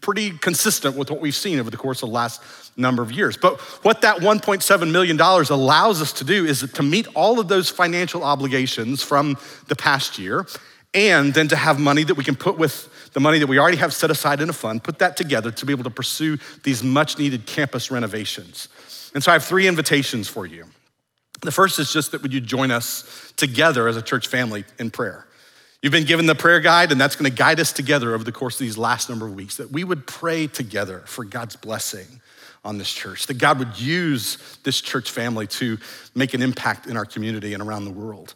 pretty 0.02 0.32
consistent 0.32 0.98
with 0.98 1.12
what 1.12 1.22
we've 1.22 1.36
seen 1.36 1.60
over 1.60 1.70
the 1.70 1.78
course 1.78 2.02
of 2.02 2.10
the 2.10 2.16
last 2.16 2.42
number 2.78 3.04
of 3.04 3.12
years. 3.12 3.38
But 3.38 3.60
what 3.84 4.02
that 4.02 4.18
$1.7 4.18 4.92
million 4.92 5.20
allows 5.20 6.02
us 6.02 6.14
to 6.14 6.24
do 6.24 6.46
is 6.46 6.68
to 6.72 6.84
meet 6.84 7.08
all 7.14 7.40
of 7.40 7.48
those 7.48 7.70
financial 7.70 8.24
obligations 8.24 9.04
from 9.04 9.38
the 9.68 9.76
past 9.76 10.18
year 10.18 10.48
and 10.94 11.34
then 11.34 11.48
to 11.50 11.56
have 11.56 11.80
money 11.80 12.04
that 12.04 12.16
we 12.16 12.24
can 12.24 12.36
put 12.36 12.58
with 12.58 13.12
the 13.14 13.20
money 13.20 13.40
that 13.40 13.48
we 13.48 13.60
already 13.60 13.78
have 13.78 13.94
set 13.94 14.12
aside 14.12 14.42
in 14.42 14.50
a 14.50 14.54
fund, 14.54 14.84
put 14.84 15.00
that 15.00 15.18
together 15.18 15.52
to 15.52 15.66
be 15.66 15.74
able 15.74 15.84
to 15.84 15.90
pursue 15.90 16.38
these 16.64 16.84
much 16.84 17.18
needed 17.18 17.46
campus 17.46 17.92
renovations. 17.92 18.70
And 19.14 19.24
so 19.24 19.32
I 19.32 19.34
have 19.34 19.44
three 19.44 19.68
invitations 19.68 20.28
for 20.28 20.46
you. 20.46 20.66
The 21.42 21.52
first 21.52 21.80
is 21.80 21.92
just 21.92 22.12
that 22.12 22.22
would 22.22 22.34
you 22.34 22.42
join 22.42 22.72
us 22.72 23.34
together 23.38 23.88
as 23.88 23.96
a 23.96 24.02
church 24.02 24.28
family 24.28 24.66
in 24.80 24.92
prayer? 24.92 25.28
You've 25.82 25.92
been 25.94 26.06
given 26.06 26.26
the 26.26 26.36
prayer 26.36 26.60
guide, 26.60 26.92
and 26.92 27.00
that's 27.00 27.16
going 27.16 27.30
to 27.30 27.36
guide 27.36 27.60
us 27.60 27.72
together 27.72 28.16
over 28.16 28.24
the 28.24 28.32
course 28.32 28.56
of 28.56 28.60
these 28.60 28.78
last 28.78 29.10
number 29.10 29.28
of 29.28 29.36
weeks, 29.36 29.58
that 29.58 29.72
we 29.72 29.84
would 29.84 30.08
pray 30.08 30.48
together 30.48 31.04
for 31.06 31.24
God's 31.24 31.56
blessing 31.56 32.22
on 32.66 32.80
this 32.80 32.92
church, 32.92 33.28
that 33.28 33.38
God 33.38 33.60
would 33.60 33.80
use 33.80 34.58
this 34.64 34.82
church 34.82 35.12
family 35.12 35.46
to 35.48 35.78
make 36.16 36.34
an 36.34 36.42
impact 36.42 36.88
in 36.88 36.98
our 36.98 37.06
community 37.06 37.54
and 37.54 37.62
around 37.62 37.86
the 37.86 37.92
world 37.92 38.34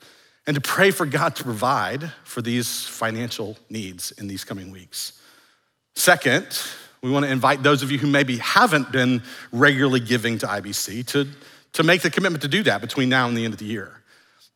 and 0.47 0.55
to 0.55 0.61
pray 0.61 0.91
for 0.91 1.05
God 1.05 1.35
to 1.35 1.43
provide 1.43 2.11
for 2.23 2.41
these 2.41 2.83
financial 2.83 3.57
needs 3.69 4.11
in 4.11 4.27
these 4.27 4.43
coming 4.43 4.71
weeks. 4.71 5.19
Second, 5.95 6.47
we 7.01 7.09
want 7.09 7.25
to 7.25 7.31
invite 7.31 7.63
those 7.63 7.83
of 7.83 7.91
you 7.91 7.97
who 7.97 8.07
maybe 8.07 8.37
haven't 8.37 8.91
been 8.91 9.23
regularly 9.51 9.99
giving 9.99 10.37
to 10.39 10.47
IBC 10.47 11.05
to, 11.07 11.27
to 11.73 11.83
make 11.83 12.01
the 12.01 12.09
commitment 12.09 12.41
to 12.43 12.47
do 12.47 12.63
that 12.63 12.81
between 12.81 13.09
now 13.09 13.27
and 13.27 13.35
the 13.35 13.45
end 13.45 13.53
of 13.53 13.59
the 13.59 13.65
year. 13.65 14.01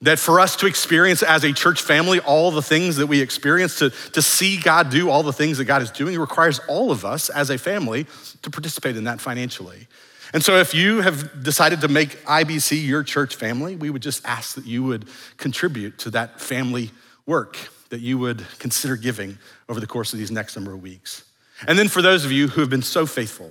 That 0.01 0.19
for 0.19 0.39
us 0.39 0.55
to 0.57 0.67
experience 0.67 1.23
as 1.23 1.43
a 1.43 1.53
church 1.53 1.81
family 1.81 2.19
all 2.19 2.51
the 2.51 2.61
things 2.61 2.97
that 2.97 3.07
we 3.07 3.21
experience, 3.21 3.79
to, 3.79 3.89
to 4.11 4.21
see 4.21 4.57
God 4.57 4.89
do 4.89 5.09
all 5.09 5.23
the 5.23 5.33
things 5.33 5.57
that 5.57 5.65
God 5.65 5.81
is 5.81 5.89
doing, 5.89 6.19
requires 6.19 6.59
all 6.67 6.91
of 6.91 7.05
us 7.05 7.29
as 7.29 7.49
a 7.49 7.57
family 7.57 8.05
to 8.41 8.49
participate 8.49 8.97
in 8.97 9.05
that 9.05 9.21
financially. 9.21 9.87
And 10.35 10.43
so, 10.43 10.57
if 10.57 10.73
you 10.73 10.99
have 10.99 11.45
decided 11.45 11.79
to 11.79 11.87
make 11.87 12.21
IBC 12.25 12.85
your 12.85 13.03
church 13.03 13.37
family, 13.37 13.77
we 13.77 13.89
would 13.89 14.01
just 14.01 14.25
ask 14.25 14.55
that 14.55 14.65
you 14.65 14.83
would 14.83 15.05
contribute 15.37 15.97
to 15.99 16.09
that 16.09 16.41
family 16.41 16.91
work, 17.25 17.57
that 17.87 18.01
you 18.01 18.17
would 18.17 18.45
consider 18.59 18.97
giving 18.97 19.37
over 19.69 19.79
the 19.79 19.87
course 19.87 20.11
of 20.11 20.19
these 20.19 20.31
next 20.31 20.57
number 20.57 20.73
of 20.73 20.81
weeks. 20.81 21.23
And 21.69 21.79
then, 21.79 21.87
for 21.87 22.01
those 22.01 22.25
of 22.25 22.33
you 22.33 22.49
who 22.49 22.59
have 22.59 22.69
been 22.69 22.81
so 22.81 23.05
faithful 23.05 23.49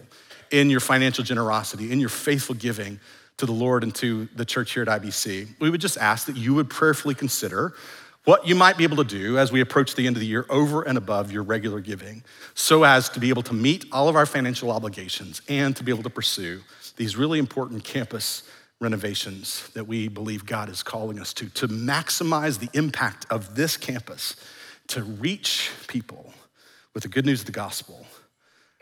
in 0.51 0.69
your 0.69 0.81
financial 0.81 1.25
generosity, 1.25 1.91
in 1.91 2.01
your 2.01 2.11
faithful 2.11 2.55
giving 2.55 3.01
to 3.39 3.47
the 3.47 3.53
Lord 3.53 3.83
and 3.83 3.95
to 3.95 4.27
the 4.37 4.45
church 4.45 4.75
here 4.75 4.83
at 4.83 5.01
IBC, 5.01 5.59
we 5.61 5.71
would 5.71 5.81
just 5.81 5.97
ask 5.97 6.27
that 6.27 6.37
you 6.37 6.53
would 6.53 6.69
prayerfully 6.69 7.15
consider 7.15 7.73
what 8.25 8.47
you 8.47 8.55
might 8.55 8.79
be 8.79 8.85
able 8.85 8.97
to 8.97 9.05
do 9.05 9.39
as 9.39 9.53
we 9.53 9.61
approach 9.61 9.95
the 9.95 10.07
end 10.07 10.17
of 10.17 10.21
the 10.21 10.27
year 10.27 10.47
over 10.49 10.83
and 10.83 10.97
above 10.97 11.31
your 11.31 11.43
regular 11.43 11.81
giving, 11.81 12.23
so 12.55 12.83
as 12.85 13.09
to 13.11 13.21
be 13.21 13.29
able 13.29 13.43
to 13.43 13.55
meet 13.55 13.85
all 13.93 14.09
of 14.09 14.17
our 14.17 14.27
financial 14.27 14.71
obligations 14.71 15.43
and 15.49 15.77
to 15.77 15.85
be 15.85 15.93
able 15.93 16.03
to 16.03 16.11
pursue 16.11 16.61
these 16.97 17.17
really 17.17 17.39
important 17.39 17.85
campus 17.85 18.45
renovations 18.81 19.69
that 19.71 19.87
we 19.87 20.09
believe 20.09 20.47
God 20.47 20.69
is 20.69 20.83
calling 20.83 21.21
us 21.21 21.33
to, 21.35 21.49
to 21.51 21.69
maximize 21.69 22.59
the 22.59 22.69
impact 22.77 23.27
of 23.31 23.55
this 23.55 23.77
campus, 23.77 24.37
to 24.89 25.03
reach 25.03 25.71
people 25.87 26.33
with 26.93 27.03
the 27.03 27.09
good 27.09 27.27
news 27.27 27.41
of 27.41 27.47
the 27.47 27.53
gospel, 27.53 28.07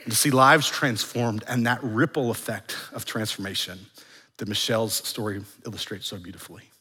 and 0.04 0.12
to 0.12 0.16
see 0.16 0.30
lives 0.30 0.68
transformed 0.68 1.44
and 1.48 1.66
that 1.66 1.82
ripple 1.82 2.30
effect 2.30 2.76
of 2.92 3.04
transformation 3.04 3.78
that 4.36 4.48
Michelle's 4.48 4.94
story 4.94 5.40
illustrates 5.64 6.06
so 6.06 6.18
beautifully. 6.18 6.71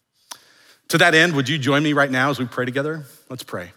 To 0.91 0.98
that 0.98 1.15
end, 1.15 1.38
would 1.38 1.48
you 1.48 1.57
join 1.57 1.83
me 1.83 1.93
right 1.93 2.12
now 2.12 2.31
as 2.31 2.38
we 2.38 2.43
pray 2.43 2.65
together? 2.65 3.05
Let's 3.29 3.43
pray. 3.43 3.71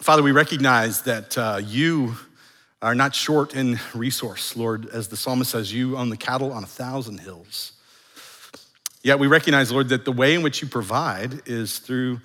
Father, 0.00 0.20
we 0.20 0.32
recognize 0.32 1.02
that 1.02 1.38
uh, 1.38 1.60
you 1.62 2.16
are 2.82 2.96
not 2.96 3.14
short 3.14 3.54
in 3.54 3.78
resource, 3.94 4.56
Lord. 4.56 4.88
As 4.88 5.06
the 5.06 5.16
psalmist 5.16 5.52
says, 5.52 5.72
you 5.72 5.96
own 5.96 6.08
the 6.08 6.16
cattle 6.16 6.52
on 6.52 6.64
a 6.64 6.66
thousand 6.66 7.20
hills. 7.20 7.70
Yet 9.04 9.20
we 9.20 9.28
recognize, 9.28 9.70
Lord, 9.70 9.90
that 9.90 10.04
the 10.04 10.10
way 10.10 10.34
in 10.34 10.42
which 10.42 10.60
you 10.60 10.66
provide 10.66 11.42
is 11.46 11.78
through 11.78 12.18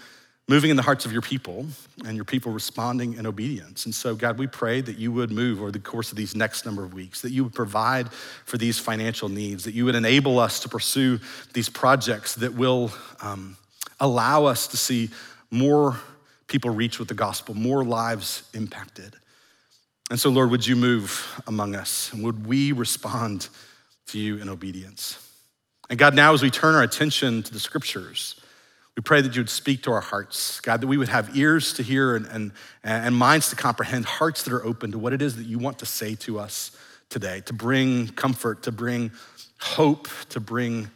moving 0.51 0.69
in 0.69 0.75
the 0.75 0.83
hearts 0.83 1.05
of 1.05 1.13
your 1.13 1.21
people 1.21 1.65
and 2.05 2.17
your 2.17 2.25
people 2.25 2.51
responding 2.51 3.13
in 3.13 3.25
obedience. 3.25 3.85
And 3.85 3.95
so, 3.95 4.15
God, 4.15 4.37
we 4.37 4.47
pray 4.47 4.81
that 4.81 4.97
you 4.97 5.09
would 5.13 5.31
move 5.31 5.61
over 5.61 5.71
the 5.71 5.79
course 5.79 6.11
of 6.11 6.17
these 6.17 6.35
next 6.35 6.65
number 6.65 6.83
of 6.83 6.93
weeks, 6.93 7.21
that 7.21 7.31
you 7.31 7.45
would 7.45 7.53
provide 7.53 8.11
for 8.11 8.57
these 8.57 8.77
financial 8.77 9.29
needs, 9.29 9.63
that 9.63 9.73
you 9.73 9.85
would 9.85 9.95
enable 9.95 10.39
us 10.39 10.59
to 10.59 10.67
pursue 10.67 11.21
these 11.53 11.69
projects 11.69 12.35
that 12.35 12.53
will 12.53 12.91
um, 13.21 13.55
allow 14.01 14.43
us 14.43 14.67
to 14.67 14.75
see 14.75 15.09
more 15.51 15.97
people 16.47 16.69
reach 16.69 16.99
with 16.99 17.07
the 17.07 17.13
gospel, 17.13 17.55
more 17.55 17.85
lives 17.85 18.43
impacted. 18.53 19.15
And 20.09 20.19
so, 20.19 20.29
Lord, 20.29 20.51
would 20.51 20.67
you 20.67 20.75
move 20.75 21.41
among 21.47 21.75
us? 21.75 22.11
And 22.11 22.25
would 22.25 22.45
we 22.45 22.73
respond 22.73 23.47
to 24.07 24.19
you 24.19 24.35
in 24.35 24.49
obedience? 24.49 25.17
And 25.89 25.97
God, 25.97 26.13
now 26.13 26.33
as 26.33 26.41
we 26.41 26.49
turn 26.49 26.75
our 26.75 26.83
attention 26.83 27.41
to 27.43 27.53
the 27.53 27.59
scriptures, 27.59 28.35
we 28.97 29.01
pray 29.01 29.21
that 29.21 29.35
you 29.35 29.41
would 29.41 29.49
speak 29.49 29.83
to 29.83 29.91
our 29.91 30.01
hearts, 30.01 30.59
God, 30.59 30.81
that 30.81 30.87
we 30.87 30.97
would 30.97 31.09
have 31.09 31.35
ears 31.35 31.73
to 31.73 31.83
hear 31.83 32.15
and, 32.15 32.25
and, 32.27 32.51
and 32.83 33.15
minds 33.15 33.49
to 33.49 33.55
comprehend, 33.55 34.05
hearts 34.05 34.43
that 34.43 34.53
are 34.53 34.65
open 34.65 34.91
to 34.91 34.99
what 34.99 35.13
it 35.13 35.21
is 35.21 35.37
that 35.37 35.45
you 35.45 35.59
want 35.59 35.79
to 35.79 35.85
say 35.85 36.15
to 36.15 36.39
us 36.39 36.77
today, 37.09 37.41
to 37.41 37.53
bring 37.53 38.07
comfort, 38.09 38.63
to 38.63 38.71
bring 38.71 39.11
hope, 39.59 40.07
to 40.29 40.39
bring 40.39 40.89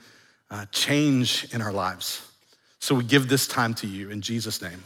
uh, 0.52 0.66
change 0.72 1.48
in 1.54 1.62
our 1.62 1.72
lives. 1.72 2.22
So 2.80 2.96
we 2.96 3.04
give 3.04 3.30
this 3.30 3.48
time 3.48 3.74
to 3.75 3.88
you 3.88 4.10
in 4.10 4.22
Jesus' 4.22 4.62
name. 4.62 4.84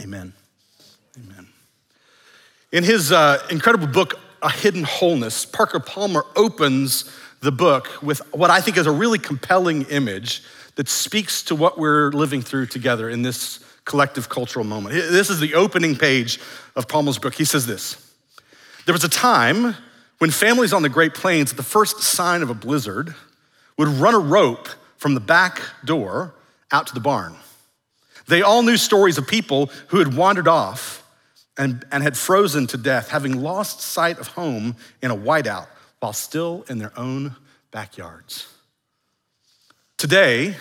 Amen. 0.00 0.32
Amen. 1.18 1.48
In 2.72 2.82
his 2.82 3.12
uh, 3.12 3.46
incredible 3.50 3.86
book, 3.86 4.18
A 4.42 4.50
Hidden 4.50 4.84
Wholeness, 4.84 5.44
Parker 5.44 5.80
Palmer 5.80 6.24
opens 6.34 7.10
the 7.40 7.52
book 7.52 8.02
with 8.02 8.20
what 8.34 8.50
I 8.50 8.60
think 8.60 8.76
is 8.76 8.86
a 8.86 8.92
really 8.92 9.18
compelling 9.18 9.82
image 9.82 10.42
that 10.76 10.88
speaks 10.88 11.42
to 11.42 11.54
what 11.54 11.78
we're 11.78 12.10
living 12.12 12.40
through 12.40 12.66
together 12.66 13.10
in 13.10 13.22
this 13.22 13.60
collective 13.84 14.28
cultural 14.28 14.64
moment. 14.64 14.94
This 14.94 15.30
is 15.30 15.40
the 15.40 15.54
opening 15.54 15.96
page 15.96 16.38
of 16.74 16.88
Palmer's 16.88 17.18
book. 17.18 17.34
He 17.34 17.44
says 17.44 17.66
this 17.66 17.96
There 18.84 18.92
was 18.92 19.04
a 19.04 19.08
time 19.08 19.74
when 20.18 20.30
families 20.30 20.72
on 20.72 20.82
the 20.82 20.88
Great 20.88 21.14
Plains, 21.14 21.50
at 21.50 21.56
the 21.56 21.62
first 21.62 22.00
sign 22.00 22.42
of 22.42 22.50
a 22.50 22.54
blizzard, 22.54 23.14
would 23.76 23.88
run 23.88 24.14
a 24.14 24.18
rope 24.18 24.68
from 24.96 25.14
the 25.14 25.20
back 25.20 25.60
door 25.84 26.34
out 26.72 26.86
to 26.86 26.94
the 26.94 27.00
barn. 27.00 27.34
They 28.26 28.42
all 28.42 28.62
knew 28.62 28.76
stories 28.76 29.18
of 29.18 29.26
people 29.26 29.70
who 29.88 29.98
had 29.98 30.16
wandered 30.16 30.48
off 30.48 31.04
and, 31.56 31.84
and 31.92 32.02
had 32.02 32.16
frozen 32.16 32.66
to 32.68 32.76
death, 32.76 33.08
having 33.08 33.40
lost 33.40 33.80
sight 33.80 34.18
of 34.18 34.28
home 34.28 34.76
in 35.02 35.10
a 35.10 35.16
whiteout 35.16 35.68
while 36.00 36.12
still 36.12 36.64
in 36.68 36.78
their 36.78 36.92
own 36.98 37.36
backyards. 37.70 38.48
Today, 39.98 40.54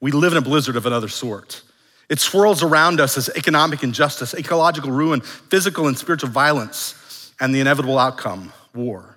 we 0.00 0.10
live 0.10 0.32
in 0.32 0.38
a 0.38 0.42
blizzard 0.42 0.74
of 0.74 0.84
another 0.84 1.08
sort. 1.08 1.62
It 2.08 2.18
swirls 2.18 2.60
around 2.64 2.98
us 2.98 3.16
as 3.16 3.28
economic 3.28 3.84
injustice, 3.84 4.34
ecological 4.34 4.90
ruin, 4.90 5.20
physical 5.20 5.86
and 5.86 5.96
spiritual 5.96 6.30
violence, 6.30 7.32
and 7.38 7.54
the 7.54 7.60
inevitable 7.60 8.00
outcome 8.00 8.52
war. 8.74 9.16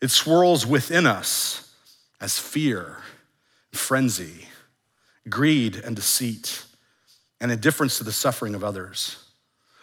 It 0.00 0.12
swirls 0.12 0.64
within 0.64 1.06
us 1.06 1.74
as 2.20 2.38
fear, 2.38 2.98
frenzy, 3.72 4.46
greed, 5.28 5.74
and 5.74 5.96
deceit, 5.96 6.64
and 7.40 7.50
indifference 7.50 7.98
to 7.98 8.04
the 8.04 8.12
suffering 8.12 8.54
of 8.54 8.62
others. 8.62 9.16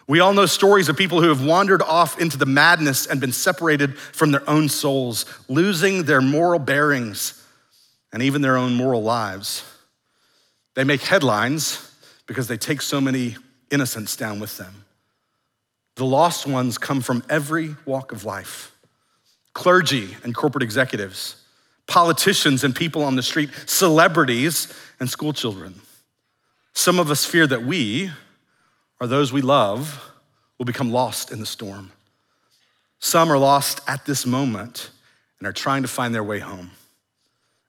We 0.08 0.20
all 0.20 0.32
know 0.32 0.46
stories 0.46 0.88
of 0.88 0.96
people 0.96 1.20
who 1.20 1.28
have 1.28 1.44
wandered 1.44 1.82
off 1.82 2.18
into 2.18 2.38
the 2.38 2.46
madness 2.46 3.06
and 3.06 3.20
been 3.20 3.32
separated 3.32 3.98
from 3.98 4.32
their 4.32 4.48
own 4.48 4.70
souls, 4.70 5.26
losing 5.48 6.04
their 6.04 6.22
moral 6.22 6.58
bearings 6.58 7.41
and 8.12 8.22
even 8.22 8.42
their 8.42 8.56
own 8.56 8.74
moral 8.74 9.02
lives. 9.02 9.64
They 10.74 10.84
make 10.84 11.02
headlines 11.02 11.90
because 12.26 12.48
they 12.48 12.56
take 12.56 12.82
so 12.82 13.00
many 13.00 13.36
innocents 13.70 14.16
down 14.16 14.40
with 14.40 14.56
them. 14.58 14.84
The 15.96 16.04
lost 16.04 16.46
ones 16.46 16.78
come 16.78 17.00
from 17.00 17.22
every 17.28 17.76
walk 17.84 18.12
of 18.12 18.24
life 18.24 18.70
clergy 19.54 20.16
and 20.24 20.34
corporate 20.34 20.62
executives, 20.62 21.36
politicians 21.86 22.64
and 22.64 22.74
people 22.74 23.04
on 23.04 23.16
the 23.16 23.22
street, 23.22 23.50
celebrities 23.66 24.72
and 24.98 25.10
schoolchildren. 25.10 25.74
Some 26.72 26.98
of 26.98 27.10
us 27.10 27.26
fear 27.26 27.46
that 27.46 27.62
we, 27.62 28.10
or 28.98 29.06
those 29.06 29.30
we 29.30 29.42
love, 29.42 30.10
will 30.56 30.64
become 30.64 30.90
lost 30.90 31.30
in 31.30 31.38
the 31.38 31.44
storm. 31.44 31.92
Some 32.98 33.30
are 33.30 33.36
lost 33.36 33.82
at 33.86 34.06
this 34.06 34.24
moment 34.24 34.90
and 35.38 35.46
are 35.46 35.52
trying 35.52 35.82
to 35.82 35.88
find 35.88 36.14
their 36.14 36.24
way 36.24 36.38
home 36.38 36.70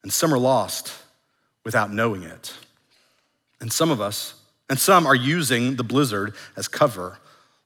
and 0.04 0.12
some 0.12 0.34
are 0.34 0.40
lost 0.40 0.94
without 1.64 1.92
knowing 1.92 2.24
it. 2.24 2.54
And 3.60 3.72
some 3.72 3.90
of 3.90 4.02
us, 4.02 4.36
and 4.70 4.78
some 4.78 5.06
are 5.06 5.16
using 5.16 5.76
the 5.76 5.84
blizzard 5.84 6.36
as 6.58 6.68
cover 6.68 7.18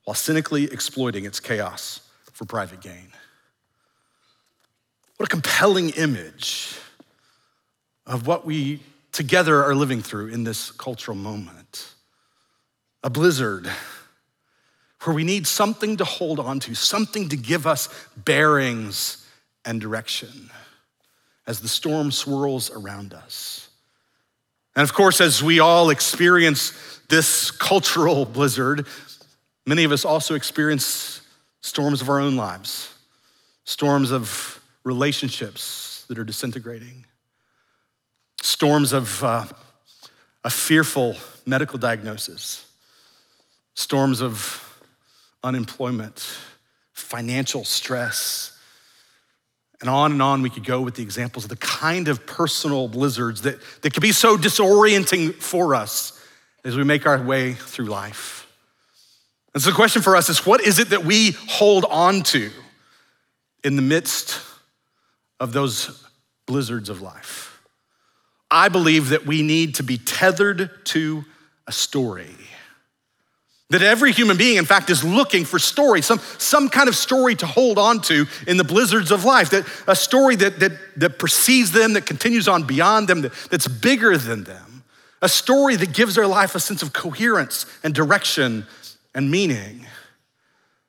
while 0.06 0.14
cynically 0.14 0.66
exploiting 0.66 1.26
its 1.26 1.40
chaos 1.40 2.02
for 2.32 2.46
private 2.46 2.82
gain. 2.82 3.12
What 5.18 5.28
a 5.28 5.30
compelling 5.30 5.90
image 5.90 6.78
of 8.06 8.28
what 8.28 8.46
we 8.46 8.82
together 9.12 9.64
are 9.64 9.74
living 9.74 10.02
through 10.02 10.28
in 10.28 10.44
this 10.44 10.72
cultural 10.72 11.18
moment. 11.18 11.94
A 13.04 13.10
blizzard 13.10 13.68
where 15.04 15.16
we 15.16 15.24
need 15.24 15.48
something 15.48 15.98
to 15.98 16.06
hold 16.06 16.40
on 16.40 16.60
to, 16.60 16.76
something 16.76 17.30
to 17.30 17.38
give 17.38 17.66
us 17.66 17.90
bearings 18.16 19.26
and 19.66 19.82
direction 19.82 20.52
as 21.48 21.62
the 21.62 21.68
storm 21.68 22.12
swirls 22.12 22.70
around 22.70 23.14
us. 23.14 23.70
And 24.76 24.84
of 24.84 24.94
course, 24.94 25.22
as 25.22 25.42
we 25.42 25.60
all 25.60 25.90
experience 25.90 27.00
this 27.10 27.50
cultural 27.50 28.26
blizzard, 28.34 28.86
many 29.66 29.86
of 29.86 29.92
us 29.92 30.06
also 30.06 30.36
experience 30.36 31.22
storms 31.62 32.02
of 32.02 32.10
our 32.10 32.20
own 32.20 32.36
lives, 32.36 32.94
storms 33.64 34.12
of 34.12 34.62
relationships 34.84 36.06
that 36.10 36.20
are 36.20 36.24
disintegrating, 36.24 37.06
storms 38.42 38.94
of 38.94 39.24
uh, 39.24 39.46
a 40.44 40.50
fearful 40.50 41.16
medical 41.46 41.80
diagnosis, 41.80 42.66
storms 43.74 44.22
of 44.22 44.64
unemployment, 45.44 46.38
financial 46.94 47.64
stress, 47.64 48.57
and 49.82 49.90
on 49.90 50.12
and 50.12 50.22
on 50.22 50.42
we 50.42 50.50
could 50.50 50.66
go 50.66 50.82
with 50.82 50.96
the 50.96 51.04
examples 51.04 51.46
of 51.46 51.50
the 51.50 51.58
kind 51.58 52.08
of 52.08 52.26
personal 52.26 52.88
blizzards 52.88 53.44
that, 53.44 53.60
that 53.82 53.94
could 53.94 54.02
be 54.02 54.12
so 54.12 54.38
disorienting 54.38 55.34
for 55.34 55.76
us 55.76 56.14
as 56.64 56.76
we 56.76 56.84
make 56.84 57.06
our 57.06 57.22
way 57.22 57.54
through 57.54 57.86
life. 57.86 58.48
And 59.54 59.64
so 59.64 59.70
the 59.70 59.76
question 59.76 60.02
for 60.02 60.16
us 60.16 60.30
is 60.30 60.46
what 60.46 60.62
is 60.62 60.80
it 60.80 60.90
that 60.90 61.06
we 61.06 61.32
hold 61.48 61.86
on 61.86 62.24
to 62.24 62.52
in 63.64 63.76
the 63.76 63.82
midst 63.82 64.40
of 65.40 65.54
those 65.54 66.04
blizzards 66.46 66.90
of 66.90 67.02
life? 67.02 67.62
I 68.50 68.70
believe 68.70 69.10
that 69.10 69.26
we 69.26 69.42
need 69.42 69.76
to 69.76 69.84
be 69.84 69.98
tethered 69.98 70.86
to 70.86 71.26
a 71.68 71.72
story. 71.72 72.36
That 73.70 73.82
every 73.82 74.14
human 74.14 74.38
being, 74.38 74.56
in 74.56 74.66
fact, 74.66 74.90
is 74.90 75.04
looking 75.04 75.44
for 75.44 75.60
story, 75.60 76.02
some, 76.02 76.20
some 76.38 76.70
kind 76.70 76.88
of 76.88 76.96
story 76.96 77.36
to 77.36 77.46
hold 77.46 77.78
on 77.78 78.00
to 78.04 78.26
in 78.48 78.56
the 78.56 78.64
blizzards 78.64 79.12
of 79.12 79.26
life, 79.26 79.50
that 79.50 79.68
a 79.88 79.96
story 79.96 80.38
that, 80.38 80.60
that, 80.62 80.72
that 80.96 81.20
precedes 81.20 81.74
them, 81.74 81.94
that 81.94 82.06
continues 82.06 82.48
on 82.48 82.64
beyond 82.64 83.10
them, 83.10 83.22
that, 83.22 83.34
that's 83.52 83.68
bigger 83.68 84.18
than 84.18 84.46
them, 84.46 84.84
a 85.22 85.28
story 85.28 85.76
that 85.76 85.94
gives 85.94 86.16
their 86.16 86.28
life 86.28 86.56
a 86.56 86.62
sense 86.62 86.82
of 86.82 86.94
coherence 86.94 87.66
and 87.84 87.94
direction 87.94 88.66
and 89.14 89.30
meaning. 89.30 89.86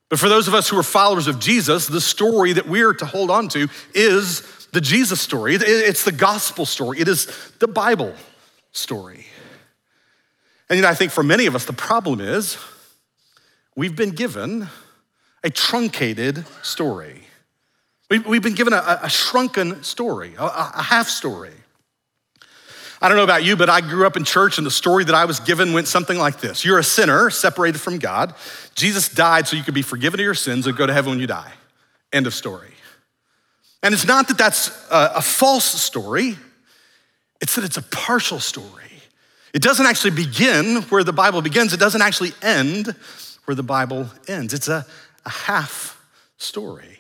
But 0.08 0.20
for 0.20 0.28
those 0.28 0.46
of 0.46 0.54
us 0.54 0.68
who 0.68 0.78
are 0.78 0.84
followers 0.84 1.26
of 1.26 1.40
Jesus, 1.40 1.86
the 1.86 2.00
story 2.00 2.52
that 2.52 2.68
we're 2.68 2.94
to 2.94 3.06
hold 3.06 3.30
on 3.30 3.48
to 3.48 3.68
is 3.92 4.68
the 4.72 4.80
Jesus 4.80 5.20
story. 5.20 5.56
It's 5.56 6.04
the 6.04 6.12
gospel 6.12 6.64
story. 6.64 7.00
It 7.00 7.08
is 7.08 7.26
the 7.58 7.68
Bible 7.68 8.14
story. 8.72 9.26
And 10.68 10.76
you 10.76 10.82
know, 10.82 10.88
I 10.88 10.94
think 10.94 11.12
for 11.12 11.22
many 11.22 11.46
of 11.46 11.54
us, 11.54 11.64
the 11.64 11.72
problem 11.72 12.20
is 12.20 12.58
we've 13.74 13.96
been 13.96 14.10
given 14.10 14.68
a 15.42 15.50
truncated 15.50 16.44
story. 16.62 17.22
We've 18.10 18.42
been 18.42 18.54
given 18.54 18.72
a, 18.72 19.00
a 19.02 19.10
shrunken 19.10 19.82
story, 19.82 20.34
a, 20.38 20.44
a 20.44 20.82
half 20.82 21.08
story. 21.08 21.52
I 23.00 23.08
don't 23.08 23.16
know 23.16 23.24
about 23.24 23.44
you, 23.44 23.56
but 23.56 23.70
I 23.70 23.80
grew 23.80 24.06
up 24.06 24.16
in 24.16 24.24
church, 24.24 24.58
and 24.58 24.66
the 24.66 24.72
story 24.72 25.04
that 25.04 25.14
I 25.14 25.24
was 25.24 25.38
given 25.40 25.72
went 25.72 25.86
something 25.86 26.18
like 26.18 26.40
this 26.40 26.64
You're 26.64 26.78
a 26.78 26.84
sinner 26.84 27.30
separated 27.30 27.78
from 27.78 27.98
God. 27.98 28.34
Jesus 28.74 29.08
died 29.08 29.46
so 29.46 29.56
you 29.56 29.62
could 29.62 29.74
be 29.74 29.82
forgiven 29.82 30.20
of 30.20 30.24
your 30.24 30.34
sins 30.34 30.66
and 30.66 30.76
go 30.76 30.86
to 30.86 30.92
heaven 30.92 31.10
when 31.10 31.20
you 31.20 31.26
die. 31.26 31.52
End 32.12 32.26
of 32.26 32.34
story. 32.34 32.72
And 33.82 33.94
it's 33.94 34.06
not 34.06 34.28
that 34.28 34.38
that's 34.38 34.68
a, 34.90 35.12
a 35.16 35.22
false 35.22 35.64
story, 35.64 36.36
it's 37.40 37.54
that 37.54 37.64
it's 37.64 37.76
a 37.76 37.82
partial 37.82 38.40
story. 38.40 38.87
It 39.54 39.62
doesn't 39.62 39.86
actually 39.86 40.10
begin 40.10 40.82
where 40.82 41.04
the 41.04 41.12
Bible 41.12 41.42
begins, 41.42 41.72
it 41.72 41.80
doesn't 41.80 42.02
actually 42.02 42.32
end 42.42 42.94
where 43.44 43.54
the 43.54 43.62
Bible 43.62 44.08
ends. 44.26 44.52
It's 44.52 44.68
a, 44.68 44.86
a 45.24 45.30
half 45.30 45.98
story. 46.36 46.98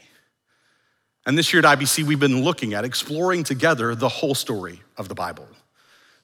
And 1.26 1.36
this 1.36 1.52
year 1.52 1.64
at 1.64 1.78
IBC, 1.78 2.04
we've 2.04 2.18
been 2.18 2.42
looking 2.42 2.72
at 2.72 2.84
exploring 2.84 3.44
together 3.44 3.94
the 3.94 4.08
whole 4.08 4.34
story 4.34 4.80
of 4.96 5.08
the 5.08 5.14
Bible. 5.14 5.46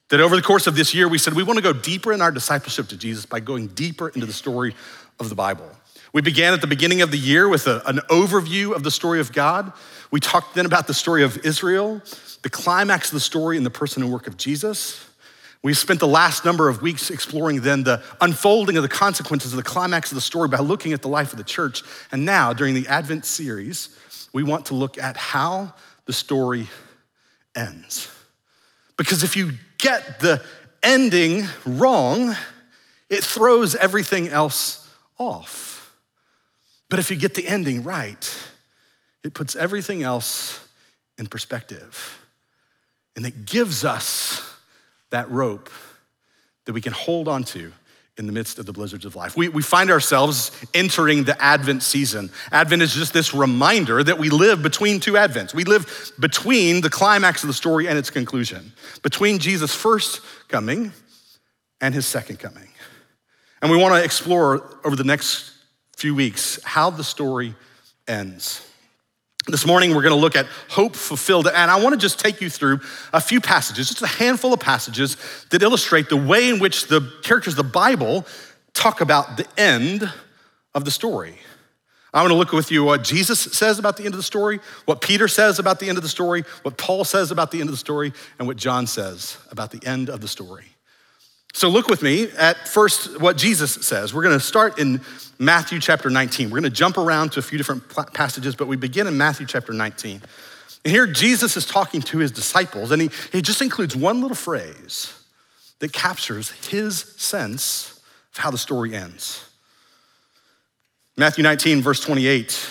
That 0.09 0.19
over 0.19 0.35
the 0.35 0.41
course 0.41 0.65
of 0.65 0.75
this 0.75 0.95
year, 0.95 1.07
we 1.07 1.17
said 1.17 1.33
we 1.33 1.43
want 1.43 1.57
to 1.57 1.63
go 1.63 1.73
deeper 1.73 2.11
in 2.11 2.21
our 2.21 2.31
discipleship 2.31 2.87
to 2.87 2.97
Jesus 2.97 3.25
by 3.25 3.39
going 3.39 3.67
deeper 3.67 4.09
into 4.09 4.25
the 4.25 4.33
story 4.33 4.75
of 5.19 5.29
the 5.29 5.35
Bible. 5.35 5.69
We 6.11 6.21
began 6.21 6.53
at 6.53 6.61
the 6.61 6.67
beginning 6.67 7.01
of 7.01 7.11
the 7.11 7.17
year 7.17 7.49
with 7.49 7.67
a, 7.67 7.87
an 7.87 7.97
overview 8.09 8.73
of 8.75 8.83
the 8.83 8.91
story 8.91 9.19
of 9.19 9.31
God. 9.31 9.73
We 10.11 10.19
talked 10.19 10.55
then 10.55 10.65
about 10.65 10.87
the 10.87 10.93
story 10.93 11.23
of 11.23 11.37
Israel, 11.45 12.01
the 12.41 12.49
climax 12.49 13.09
of 13.09 13.15
the 13.15 13.19
story 13.19 13.57
in 13.57 13.63
the 13.63 13.69
person 13.69 14.01
and 14.01 14.11
work 14.11 14.25
of 14.25 14.37
Jesus. 14.37 15.07
We 15.65 15.73
spent 15.73 15.99
the 15.99 16.07
last 16.07 16.45
number 16.45 16.69
of 16.69 16.83
weeks 16.83 17.09
exploring 17.09 17.61
then 17.61 17.81
the 17.81 18.03
unfolding 18.21 18.77
of 18.77 18.83
the 18.83 18.87
consequences 18.87 19.51
of 19.51 19.57
the 19.57 19.63
climax 19.63 20.11
of 20.11 20.15
the 20.15 20.21
story 20.21 20.47
by 20.47 20.59
looking 20.59 20.93
at 20.93 21.01
the 21.01 21.07
life 21.07 21.31
of 21.31 21.39
the 21.39 21.43
church. 21.43 21.81
And 22.11 22.23
now, 22.23 22.53
during 22.53 22.75
the 22.75 22.85
Advent 22.87 23.25
series, 23.25 23.89
we 24.31 24.43
want 24.43 24.67
to 24.67 24.75
look 24.75 24.99
at 24.99 25.17
how 25.17 25.73
the 26.05 26.13
story 26.13 26.67
ends. 27.55 28.11
Because 28.95 29.23
if 29.23 29.35
you 29.35 29.53
get 29.79 30.19
the 30.19 30.43
ending 30.83 31.45
wrong, 31.65 32.35
it 33.09 33.23
throws 33.23 33.73
everything 33.73 34.27
else 34.27 34.87
off. 35.17 35.95
But 36.91 36.99
if 36.99 37.09
you 37.09 37.17
get 37.17 37.33
the 37.33 37.47
ending 37.47 37.81
right, 37.81 38.51
it 39.23 39.33
puts 39.33 39.55
everything 39.55 40.03
else 40.03 40.59
in 41.17 41.25
perspective. 41.25 42.23
And 43.15 43.25
it 43.25 43.47
gives 43.47 43.83
us 43.83 44.51
that 45.11 45.29
rope 45.29 45.69
that 46.65 46.73
we 46.73 46.81
can 46.81 46.93
hold 46.93 47.27
on 47.27 47.43
to 47.43 47.71
in 48.17 48.27
the 48.27 48.31
midst 48.31 48.59
of 48.59 48.65
the 48.65 48.71
blizzards 48.71 49.03
of 49.03 49.15
life. 49.15 49.35
We, 49.35 49.49
we 49.49 49.61
find 49.61 49.91
ourselves 49.91 50.51
entering 50.73 51.25
the 51.25 51.41
Advent 51.41 51.83
season. 51.83 52.29
Advent 52.51 52.81
is 52.81 52.93
just 52.93 53.13
this 53.13 53.33
reminder 53.33 54.03
that 54.03 54.17
we 54.17 54.29
live 54.29 54.63
between 54.63 55.01
two 55.01 55.13
Advents. 55.13 55.53
We 55.53 55.65
live 55.65 56.13
between 56.19 56.81
the 56.81 56.89
climax 56.89 57.43
of 57.43 57.47
the 57.47 57.53
story 57.53 57.87
and 57.87 57.97
its 57.97 58.09
conclusion, 58.09 58.71
between 59.03 59.39
Jesus' 59.39 59.75
first 59.75 60.21
coming 60.47 60.93
and 61.81 61.93
his 61.93 62.05
second 62.05 62.39
coming. 62.39 62.69
And 63.61 63.69
we 63.69 63.77
want 63.77 63.95
to 63.95 64.03
explore 64.03 64.79
over 64.85 64.95
the 64.95 65.03
next 65.03 65.51
few 65.97 66.15
weeks 66.15 66.61
how 66.63 66.89
the 66.89 67.03
story 67.03 67.53
ends. 68.07 68.65
This 69.47 69.65
morning, 69.65 69.93
we're 69.93 70.01
going 70.01 70.15
to 70.15 70.19
look 70.19 70.35
at 70.35 70.47
hope 70.69 70.95
fulfilled. 70.95 71.47
And 71.47 71.69
I 71.69 71.79
want 71.79 71.93
to 71.93 71.99
just 71.99 72.19
take 72.19 72.41
you 72.41 72.49
through 72.49 72.79
a 73.13 73.21
few 73.21 73.39
passages, 73.39 73.89
just 73.89 74.01
a 74.01 74.07
handful 74.07 74.53
of 74.53 74.59
passages 74.59 75.17
that 75.51 75.61
illustrate 75.61 76.09
the 76.09 76.17
way 76.17 76.49
in 76.49 76.59
which 76.59 76.87
the 76.87 77.13
characters 77.21 77.53
of 77.53 77.57
the 77.57 77.71
Bible 77.71 78.25
talk 78.73 79.01
about 79.01 79.37
the 79.37 79.45
end 79.55 80.11
of 80.73 80.83
the 80.83 80.89
story. 80.89 81.37
I 82.11 82.21
want 82.21 82.31
to 82.31 82.37
look 82.37 82.53
with 82.53 82.71
you 82.71 82.83
what 82.83 83.03
Jesus 83.03 83.39
says 83.39 83.77
about 83.77 83.97
the 83.97 84.05
end 84.05 84.13
of 84.13 84.17
the 84.17 84.23
story, 84.23 84.61
what 84.85 85.01
Peter 85.01 85.27
says 85.27 85.59
about 85.59 85.79
the 85.79 85.89
end 85.89 85.97
of 85.97 86.03
the 86.03 86.09
story, 86.09 86.43
what 86.63 86.77
Paul 86.77 87.03
says 87.03 87.29
about 87.29 87.51
the 87.51 87.59
end 87.59 87.69
of 87.69 87.73
the 87.73 87.77
story, 87.77 88.13
and 88.39 88.47
what 88.47 88.57
John 88.57 88.87
says 88.87 89.37
about 89.51 89.69
the 89.69 89.85
end 89.85 90.09
of 90.09 90.21
the 90.21 90.27
story. 90.27 90.74
So 91.55 91.69
look 91.69 91.87
with 91.87 92.01
me 92.01 92.27
at 92.37 92.67
first 92.67 93.21
what 93.21 93.37
Jesus 93.37 93.75
says. 93.75 94.13
We're 94.13 94.23
going 94.23 94.37
to 94.37 94.43
start 94.43 94.77
in 94.77 94.99
Matthew 95.39 95.79
chapter 95.79 96.09
19. 96.09 96.49
We're 96.49 96.59
going 96.59 96.69
to 96.69 96.69
jump 96.69 96.97
around 96.97 97.31
to 97.31 97.39
a 97.39 97.41
few 97.41 97.57
different 97.57 97.87
passages, 98.13 98.57
but 98.57 98.67
we 98.67 98.75
begin 98.75 99.07
in 99.07 99.17
Matthew 99.17 99.45
chapter 99.47 99.71
19. 99.71 100.21
And 100.83 100.91
here 100.93 101.07
Jesus 101.07 101.55
is 101.55 101.65
talking 101.65 102.01
to 102.01 102.17
his 102.17 102.33
disciples, 102.33 102.91
and 102.91 103.03
he, 103.03 103.09
he 103.31 103.41
just 103.41 103.61
includes 103.61 103.95
one 103.95 104.19
little 104.19 104.35
phrase 104.35 105.13
that 105.79 105.93
captures 105.93 106.51
his 106.67 106.97
sense 107.15 108.01
of 108.33 108.39
how 108.39 108.51
the 108.51 108.57
story 108.57 108.93
ends. 108.93 109.49
Matthew 111.15 111.43
19, 111.43 111.81
verse 111.81 112.01
28, 112.01 112.69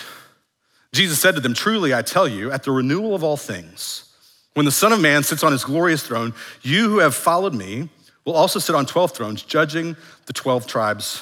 Jesus 0.93 1.19
said 1.19 1.33
to 1.33 1.41
them, 1.41 1.55
Truly 1.55 1.91
I 1.91 2.03
tell 2.03 2.27
you, 2.27 2.51
at 2.51 2.61
the 2.61 2.71
renewal 2.71 3.15
of 3.15 3.23
all 3.23 3.35
things, 3.35 4.13
when 4.53 4.67
the 4.67 4.71
Son 4.71 4.93
of 4.93 5.01
Man 5.01 5.23
sits 5.23 5.43
on 5.43 5.51
his 5.51 5.63
glorious 5.63 6.05
throne, 6.05 6.35
you 6.61 6.87
who 6.87 6.99
have 6.99 7.15
followed 7.15 7.55
me, 7.55 7.89
will 8.25 8.33
also 8.33 8.59
sit 8.59 8.75
on 8.75 8.85
12 8.85 9.11
thrones, 9.11 9.43
judging 9.43 9.95
the 10.25 10.33
12 10.33 10.67
tribes 10.67 11.21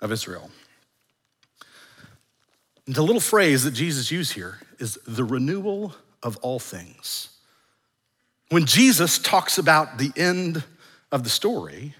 of 0.00 0.12
Israel. 0.12 0.50
And 2.86 2.94
The 2.94 3.02
little 3.02 3.20
phrase 3.20 3.64
that 3.64 3.72
Jesus 3.72 4.10
used 4.10 4.32
here 4.32 4.58
is 4.78 4.98
the 5.06 5.24
renewal 5.24 5.94
of 6.22 6.36
all 6.38 6.58
things. 6.58 7.30
When 8.50 8.66
Jesus 8.66 9.18
talks 9.18 9.56
about 9.56 9.98
the 9.98 10.12
end 10.16 10.62
of 11.10 11.24
the 11.24 11.30
story, 11.30 11.94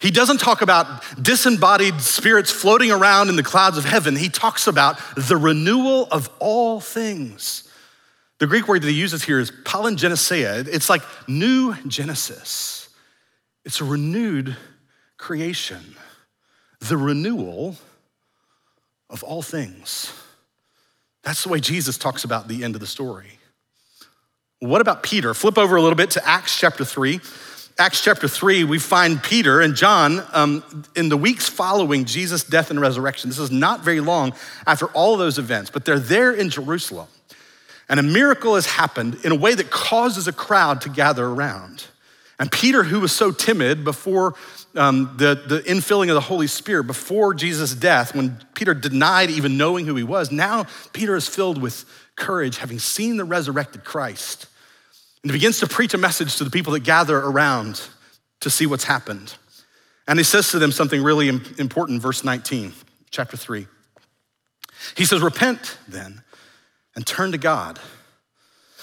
he 0.00 0.10
doesn't 0.10 0.38
talk 0.38 0.62
about 0.62 1.04
disembodied 1.22 2.00
spirits 2.00 2.50
floating 2.50 2.90
around 2.90 3.28
in 3.28 3.36
the 3.36 3.42
clouds 3.42 3.76
of 3.76 3.84
heaven. 3.84 4.16
He 4.16 4.30
talks 4.30 4.66
about 4.66 4.98
the 5.14 5.36
renewal 5.36 6.08
of 6.10 6.30
all 6.38 6.80
things. 6.80 7.70
The 8.38 8.46
Greek 8.46 8.66
word 8.66 8.80
that 8.82 8.88
he 8.88 8.94
uses 8.94 9.22
here 9.22 9.38
is 9.38 9.50
palingenesia. 9.50 10.66
It's 10.66 10.88
like 10.88 11.02
new 11.28 11.74
Genesis. 11.86 12.79
It's 13.64 13.80
a 13.80 13.84
renewed 13.84 14.56
creation, 15.16 15.96
the 16.80 16.96
renewal 16.96 17.76
of 19.10 19.22
all 19.22 19.42
things. 19.42 20.12
That's 21.22 21.42
the 21.42 21.50
way 21.50 21.60
Jesus 21.60 21.98
talks 21.98 22.24
about 22.24 22.48
the 22.48 22.64
end 22.64 22.74
of 22.74 22.80
the 22.80 22.86
story. 22.86 23.38
What 24.60 24.80
about 24.80 25.02
Peter? 25.02 25.34
Flip 25.34 25.58
over 25.58 25.76
a 25.76 25.82
little 25.82 25.96
bit 25.96 26.10
to 26.12 26.26
Acts 26.26 26.58
chapter 26.58 26.84
3. 26.84 27.20
Acts 27.78 28.04
chapter 28.04 28.28
3, 28.28 28.64
we 28.64 28.78
find 28.78 29.22
Peter 29.22 29.62
and 29.62 29.74
John 29.74 30.22
um, 30.34 30.84
in 30.96 31.08
the 31.08 31.16
weeks 31.16 31.48
following 31.48 32.04
Jesus' 32.04 32.44
death 32.44 32.70
and 32.70 32.78
resurrection. 32.78 33.30
This 33.30 33.38
is 33.38 33.50
not 33.50 33.80
very 33.80 34.00
long 34.00 34.34
after 34.66 34.86
all 34.88 35.16
those 35.16 35.38
events, 35.38 35.70
but 35.70 35.86
they're 35.86 35.98
there 35.98 36.32
in 36.32 36.50
Jerusalem. 36.50 37.08
And 37.88 37.98
a 37.98 38.02
miracle 38.02 38.54
has 38.54 38.66
happened 38.66 39.24
in 39.24 39.32
a 39.32 39.34
way 39.34 39.54
that 39.54 39.70
causes 39.70 40.28
a 40.28 40.32
crowd 40.32 40.82
to 40.82 40.90
gather 40.90 41.24
around. 41.24 41.86
And 42.40 42.50
Peter, 42.50 42.82
who 42.82 43.00
was 43.00 43.12
so 43.12 43.32
timid 43.32 43.84
before 43.84 44.34
um, 44.74 45.14
the, 45.18 45.34
the 45.46 45.60
infilling 45.60 46.08
of 46.08 46.14
the 46.14 46.22
Holy 46.22 46.46
Spirit, 46.46 46.84
before 46.84 47.34
Jesus' 47.34 47.74
death, 47.74 48.14
when 48.14 48.40
Peter 48.54 48.72
denied 48.72 49.28
even 49.28 49.58
knowing 49.58 49.84
who 49.84 49.94
he 49.94 50.02
was, 50.02 50.32
now 50.32 50.64
Peter 50.94 51.14
is 51.14 51.28
filled 51.28 51.60
with 51.60 51.84
courage, 52.16 52.56
having 52.56 52.78
seen 52.78 53.18
the 53.18 53.24
resurrected 53.24 53.84
Christ. 53.84 54.46
And 55.22 55.30
he 55.30 55.36
begins 55.36 55.60
to 55.60 55.66
preach 55.66 55.92
a 55.92 55.98
message 55.98 56.36
to 56.36 56.44
the 56.44 56.50
people 56.50 56.72
that 56.72 56.80
gather 56.80 57.18
around 57.18 57.82
to 58.40 58.48
see 58.48 58.64
what's 58.64 58.84
happened. 58.84 59.34
And 60.08 60.18
he 60.18 60.24
says 60.24 60.50
to 60.52 60.58
them 60.58 60.72
something 60.72 61.02
really 61.02 61.28
important, 61.28 62.00
verse 62.00 62.24
19, 62.24 62.72
chapter 63.10 63.36
3. 63.36 63.66
He 64.96 65.04
says, 65.04 65.20
Repent 65.20 65.76
then 65.86 66.22
and 66.96 67.06
turn 67.06 67.32
to 67.32 67.38
God 67.38 67.78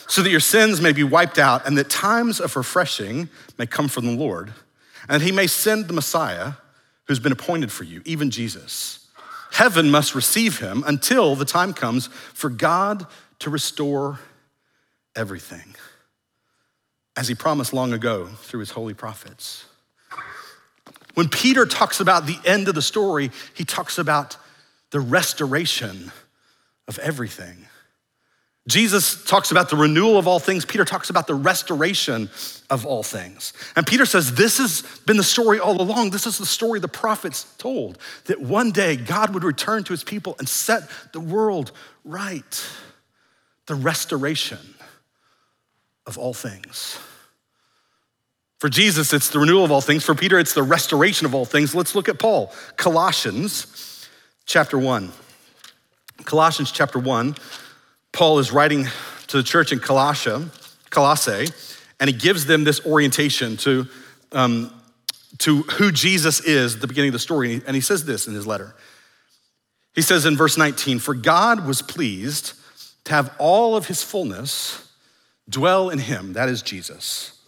so 0.08 0.22
that 0.22 0.30
your 0.30 0.39
sins 0.39 0.82
may 0.82 0.93
be 0.93 1.04
wiped 1.04 1.38
out 1.38 1.67
and 1.67 1.78
that 1.78 1.89
times 1.89 2.39
of 2.39 2.56
refreshing 2.56 3.30
may 3.58 3.65
come 3.65 3.88
from 3.88 4.06
the 4.06 4.15
Lord, 4.15 4.54
and 5.10 5.22
he 5.22 5.32
may 5.32 5.48
send 5.48 5.88
the 5.88 5.93
Messiah 5.93 6.54
who's 7.06 7.20
been 7.20 7.32
appointed 7.32 7.72
for 7.72 7.84
you, 7.84 8.02
even 8.06 8.30
Jesus. 8.32 9.08
Heaven 9.52 9.89
must 9.89 10.13
receive 10.15 10.60
him 10.60 10.84
until 10.86 11.36
the 11.36 11.46
time 11.46 11.74
comes 11.74 12.08
for 12.08 12.50
God 12.50 13.06
to 13.39 13.50
restore 13.50 14.20
everything. 15.15 15.76
as 17.17 17.28
he 17.28 17.34
promised 17.36 17.74
long 17.74 17.93
ago 17.93 18.28
through 18.28 18.60
his 18.60 18.72
holy 18.72 18.93
prophets. 18.93 19.65
When 21.15 21.28
Peter 21.28 21.65
talks 21.65 22.00
about 22.00 22.28
the 22.28 22.38
end 22.46 22.67
of 22.67 22.76
the 22.76 22.82
story, 22.82 23.32
he 23.56 23.65
talks 23.65 23.98
about 23.98 24.38
the 24.91 25.00
restoration 25.00 26.12
of 26.88 27.00
everything. 27.00 27.66
Jesus 28.67 29.23
talks 29.23 29.51
about 29.51 29.69
the 29.69 29.77
renewal 29.77 30.17
of 30.17 30.27
all 30.27 30.39
things. 30.39 30.65
Peter 30.65 30.84
talks 30.84 31.10
about 31.10 31.25
the 31.25 31.34
restoration 31.34 32.30
of 32.69 32.86
all 32.86 33.01
things. 33.01 33.53
And 33.77 33.88
Peter 33.88 34.06
says, 34.06 34.36
This 34.36 34.58
has 34.58 34.82
been 35.06 35.15
the 35.15 35.23
story 35.23 35.58
all 35.58 35.82
along. 35.82 36.10
This 36.10 36.27
is 36.27 36.38
the 36.38 36.45
story 36.45 36.82
the 36.82 36.89
prophets 36.89 37.45
told 37.58 37.97
that 38.25 38.41
one 38.41 38.71
day 38.71 38.97
God 38.97 39.34
would 39.34 39.45
return 39.45 39.86
to 39.86 39.93
his 39.93 40.03
people 40.03 40.36
and 40.38 40.49
set 40.49 40.84
the 41.13 41.21
world 41.21 41.71
right. 42.03 42.69
The 43.67 43.75
restoration 43.75 44.75
of 46.06 46.17
all 46.17 46.34
things. 46.34 46.99
For 48.60 48.69
Jesus, 48.69 49.13
it's 49.13 49.30
the 49.30 49.39
renewal 49.39 49.63
of 49.63 49.71
all 49.71 49.82
things. 49.82 50.03
For 50.03 50.15
Peter, 50.15 50.39
it's 50.39 50.53
the 50.53 50.63
restoration 50.63 51.25
of 51.25 51.36
all 51.36 51.45
things. 51.45 51.75
Let's 51.75 51.95
look 51.95 52.10
at 52.10 52.19
Paul. 52.19 52.51
Colossians 52.75 54.10
chapter 54.45 54.77
1. 54.77 55.12
Colossians 56.25 56.71
chapter 56.71 56.99
1. 56.99 57.36
Paul 58.17 58.39
is 58.39 58.51
writing 58.51 58.88
to 59.27 59.38
the 59.38 59.43
church 59.43 59.71
in 59.71 59.77
Colossia, 59.77 60.49
Colossae, 60.89 61.53
and 61.99 62.10
he 62.10 62.15
gives 62.17 62.47
them 62.47 62.63
this 62.63 62.84
orientation 62.84 63.58
to, 63.58 63.86
um, 64.32 64.73
to 65.38 65.62
who 65.62 65.91
Jesus 65.91 66.39
is 66.39 66.73
at 66.73 66.82
the 66.82 66.88
beginning 66.88 67.10
of 67.10 67.13
the 67.13 67.19
story. 67.19 67.62
And 67.67 67.75
he 67.75 67.80
says 67.80 68.06
this 68.06 68.27
in 68.27 68.34
his 68.34 68.47
letter. 68.47 68.73
He 69.93 70.01
says 70.01 70.25
in 70.25 70.36
verse 70.36 70.58
19, 70.58 70.97
For 70.97 71.13
God 71.13 71.67
was 71.67 71.84
pleased 71.84 72.53
to 73.03 73.13
have 73.13 73.36
all 73.38 73.75
of 73.75 73.86
his 73.86 74.01
fullness 74.01 74.91
dwell 75.47 75.91
in 75.91 75.99
him, 75.99 76.34
that 76.34 76.49
is 76.49 76.63
Jesus, 76.63 77.39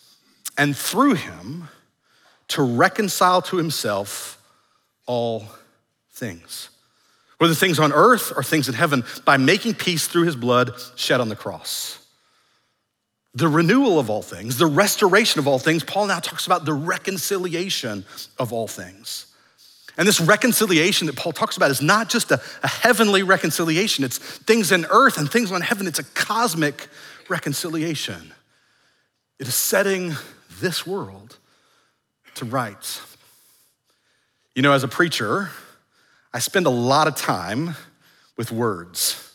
and 0.56 0.78
through 0.78 1.16
him 1.16 1.68
to 2.50 2.62
reconcile 2.62 3.42
to 3.42 3.58
himself 3.58 4.40
all 5.08 5.46
things 6.12 6.70
whether 7.40 7.56
things 7.56 7.80
on 7.80 7.92
earth 7.92 8.32
or 8.36 8.44
things 8.44 8.68
in 8.68 8.76
heaven, 8.76 9.04
by 9.26 9.38
making 9.38 9.74
peace 9.74 10.08
through 10.08 10.26
his 10.26 10.36
blood 10.36 10.74
shed 10.96 11.20
on 11.20 11.30
the 11.30 11.36
cross. 11.36 12.06
The 13.34 13.48
renewal 13.48 14.00
of 14.00 14.10
all 14.10 14.22
things, 14.22 14.58
the 14.58 14.68
restoration 14.68 15.40
of 15.40 15.48
all 15.48 15.60
things, 15.60 15.84
Paul 15.84 16.08
now 16.08 16.20
talks 16.20 16.46
about 16.46 16.66
the 16.66 16.74
reconciliation 16.74 18.06
of 18.38 18.54
all 18.54 18.68
things. 18.68 19.26
And 19.98 20.08
this 20.08 20.22
reconciliation 20.22 21.08
that 21.08 21.16
Paul 21.16 21.32
talks 21.32 21.58
about 21.58 21.72
is 21.72 21.82
not 21.82 22.10
just 22.10 22.32
a, 22.32 22.42
a 22.64 22.68
heavenly 22.68 23.24
reconciliation, 23.24 24.04
it's 24.04 24.18
things 24.18 24.72
in 24.72 24.86
earth 24.90 25.18
and 25.18 25.30
things 25.30 25.52
on 25.52 25.62
heaven. 25.62 25.88
It's 25.88 26.00
a 26.00 26.04
cosmic 26.04 26.88
reconciliation. 27.28 28.34
It 29.40 29.48
is 29.48 29.56
setting 29.56 30.16
this 30.60 30.86
world 30.86 31.38
to 32.36 32.46
rights. 32.46 33.02
You 34.56 34.62
know, 34.62 34.74
as 34.74 34.84
a 34.84 34.88
preacher, 34.88 35.50
I 36.34 36.40
spend 36.40 36.66
a 36.66 36.72
lot 36.72 37.08
of 37.08 37.16
time 37.16 37.76
with 38.38 38.52
words. 38.52 39.26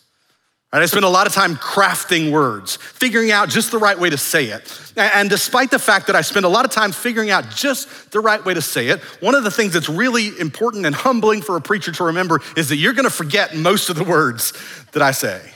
And 0.75 0.83
I 0.83 0.87
spend 0.87 1.05
a 1.05 1.09
lot 1.09 1.29
of 1.29 1.33
time 1.33 1.55
crafting 1.55 2.33
words, 2.33 2.75
figuring 2.75 3.31
out 3.31 3.49
just 3.49 3.71
the 3.71 3.79
right 3.79 3.97
way 3.97 4.11
to 4.11 4.19
say 4.19 4.47
it. 4.47 4.93
And 4.97 5.31
despite 5.31 5.71
the 5.71 5.79
fact 5.79 6.09
that 6.09 6.17
I 6.17 6.21
spend 6.21 6.45
a 6.45 6.49
lot 6.49 6.65
of 6.65 6.73
time 6.73 6.91
figuring 6.91 7.31
out 7.31 7.49
just 7.49 8.11
the 8.11 8.19
right 8.19 8.45
way 8.45 8.55
to 8.55 8.61
say 8.61 8.89
it, 8.89 9.01
one 9.21 9.37
of 9.37 9.45
the 9.45 9.53
things 9.53 9.75
that's 9.75 9.89
really 9.89 10.37
important 10.41 10.85
and 10.85 10.93
humbling 10.93 11.43
for 11.43 11.57
a 11.57 11.61
preacher 11.61 11.93
to 11.93 12.05
remember 12.05 12.41
is 12.57 12.71
that 12.71 12.77
you're 12.77 12.93
gonna 12.93 13.09
forget 13.09 13.55
most 13.55 13.89
of 13.89 13.95
the 13.95 14.03
words 14.03 14.53
that 14.91 15.03
I 15.03 15.13
say. 15.13 15.49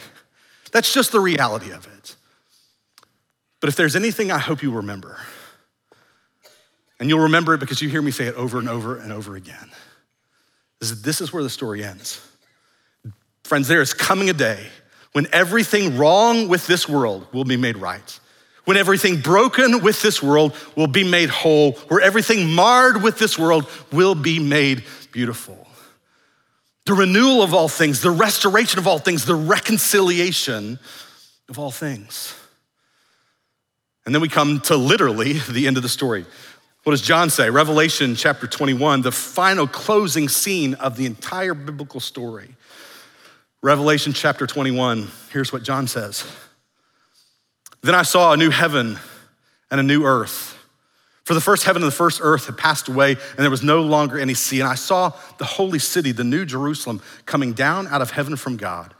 That's 0.71 0.95
just 0.95 1.11
the 1.11 1.21
reality 1.21 1.73
of 1.73 1.85
it. 1.99 2.15
But 3.59 3.71
if 3.71 3.75
there's 3.75 3.97
anything 3.97 4.31
I 4.31 4.39
hope 4.39 4.63
you 4.63 4.71
remember, 4.71 5.19
and 7.01 7.09
you'll 7.09 7.25
remember 7.25 7.55
it 7.55 7.59
because 7.59 7.83
you 7.83 7.89
hear 7.89 8.03
me 8.03 8.13
say 8.13 8.27
it 8.27 8.37
over 8.37 8.61
and 8.61 8.69
over 8.69 8.97
and 8.97 9.13
over 9.13 9.35
again 9.35 9.69
this 10.81 11.21
is 11.21 11.33
where 11.33 11.43
the 11.43 11.51
story 11.51 11.85
ends. 11.85 12.21
Friends, 13.45 13.69
there 13.69 13.81
is 13.81 13.95
coming 13.95 14.31
a 14.31 14.35
day 14.35 14.67
when 15.13 15.27
everything 15.33 15.97
wrong 15.97 16.49
with 16.49 16.67
this 16.67 16.89
world 16.89 17.27
will 17.33 17.45
be 17.45 17.57
made 17.57 17.77
right, 17.77 18.21
when 18.65 18.77
everything 18.77 19.21
broken 19.21 19.83
with 19.83 20.03
this 20.03 20.23
world 20.23 20.55
will 20.77 20.87
be 20.87 21.03
made 21.03 21.31
whole, 21.31 21.73
where 21.89 22.01
everything 22.01 22.53
marred 22.53 23.03
with 23.03 23.19
this 23.19 23.39
world 23.39 23.69
will 23.91 24.15
be 24.15 24.39
made 24.39 24.85
beautiful. 25.11 25.67
The 26.85 26.95
renewal 26.95 27.43
of 27.43 27.55
all 27.55 27.69
things, 27.69 28.01
the 28.01 28.11
restoration 28.11 28.79
of 28.79 28.87
all 28.87 28.99
things, 28.99 29.25
the 29.25 29.35
reconciliation 29.35 30.79
of 31.49 31.59
all 31.59 31.71
things. 31.71 32.35
And 34.07 34.15
then 34.15 34.23
we 34.23 34.29
come 34.29 34.61
to 34.63 34.77
literally 34.77 35.35
the 35.35 35.67
end 35.67 35.77
of 35.77 35.83
the 35.83 35.89
story. 35.89 36.25
What 36.89 36.93
does 36.93 37.03
John 37.03 37.29
say? 37.29 37.51
Revelation 37.51 38.15
chapter 38.15 38.47
21, 38.47 39.03
the 39.03 39.13
final 39.13 39.67
closing 39.67 40.27
scene 40.27 40.73
of 40.73 40.97
the 40.97 41.05
entire 41.05 41.53
biblical 41.53 42.01
story. 42.01 42.57
Revelation 43.61 44.15
chapter 44.15 44.47
21, 44.47 45.09
here's 45.31 45.53
what 45.53 45.63
John 45.63 45.87
says 45.87 46.25
Then 47.83 47.95
I 47.95 48.05
saw 48.05 48.33
a 48.33 48.39
new 48.39 48.49
heaven 48.49 48.99
and 49.71 49.79
a 49.81 49.83
new 49.83 50.07
earth. 50.07 50.57
For 51.25 51.35
the 51.35 51.43
first 51.43 51.65
heaven 51.65 51.83
and 51.83 51.93
the 51.93 51.95
first 51.95 52.21
earth 52.23 52.47
had 52.47 52.57
passed 52.57 52.89
away, 52.89 53.11
and 53.11 53.37
there 53.37 53.51
was 53.51 53.63
no 53.63 53.83
longer 53.83 54.19
any 54.19 54.33
sea. 54.33 54.61
And 54.61 54.69
I 54.71 54.75
saw 54.75 55.13
the 55.37 55.45
holy 55.45 55.81
city, 55.81 56.13
the 56.13 56.25
new 56.25 56.47
Jerusalem, 56.47 57.03
coming 57.27 57.53
down 57.53 57.87
out 57.89 58.01
of 58.01 58.13
heaven 58.13 58.35
from 58.35 58.57
God, 58.57 58.95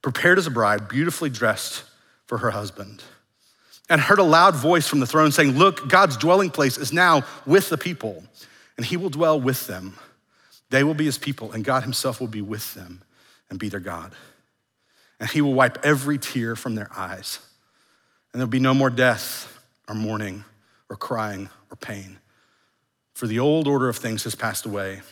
prepared 0.00 0.38
as 0.38 0.46
a 0.46 0.52
bride, 0.52 0.86
beautifully 0.86 1.28
dressed 1.28 1.82
for 2.24 2.38
her 2.38 2.52
husband 2.52 3.02
and 3.88 4.00
heard 4.00 4.18
a 4.18 4.24
loud 4.24 4.54
voice 4.54 4.86
from 4.86 5.00
the 5.00 5.06
throne 5.06 5.32
saying, 5.32 5.58
Look, 5.58 5.88
God's 5.88 6.16
dwelling 6.16 6.50
place 6.50 6.78
is 6.78 6.92
now 6.92 7.24
with 7.46 7.68
the 7.68 7.78
people, 7.78 8.24
and 8.76 8.86
he 8.86 8.96
will 8.96 9.10
dwell 9.10 9.40
with 9.40 9.66
them. 9.66 9.98
They 10.70 10.84
will 10.84 10.94
be 10.94 11.04
his 11.04 11.18
people, 11.18 11.52
and 11.52 11.64
God 11.64 11.82
himself 11.82 12.20
will 12.20 12.28
be 12.28 12.40
with 12.40 12.74
them 12.74 13.02
and 13.50 13.58
be 13.58 13.68
their 13.68 13.80
God. 13.80 14.12
And 15.20 15.28
he 15.28 15.40
will 15.40 15.54
wipe 15.54 15.84
every 15.84 16.18
tear 16.18 16.56
from 16.56 16.74
their 16.74 16.90
eyes. 16.96 17.38
And 18.32 18.40
there'll 18.40 18.50
be 18.50 18.58
no 18.58 18.74
more 18.74 18.90
death 18.90 19.60
or 19.86 19.94
mourning 19.94 20.44
or 20.88 20.96
crying 20.96 21.50
or 21.70 21.76
pain. 21.76 22.18
For 23.14 23.26
the 23.26 23.38
old 23.38 23.68
order 23.68 23.88
of 23.88 23.98
things 23.98 24.24
has 24.24 24.34
passed 24.34 24.64
away. 24.64 25.02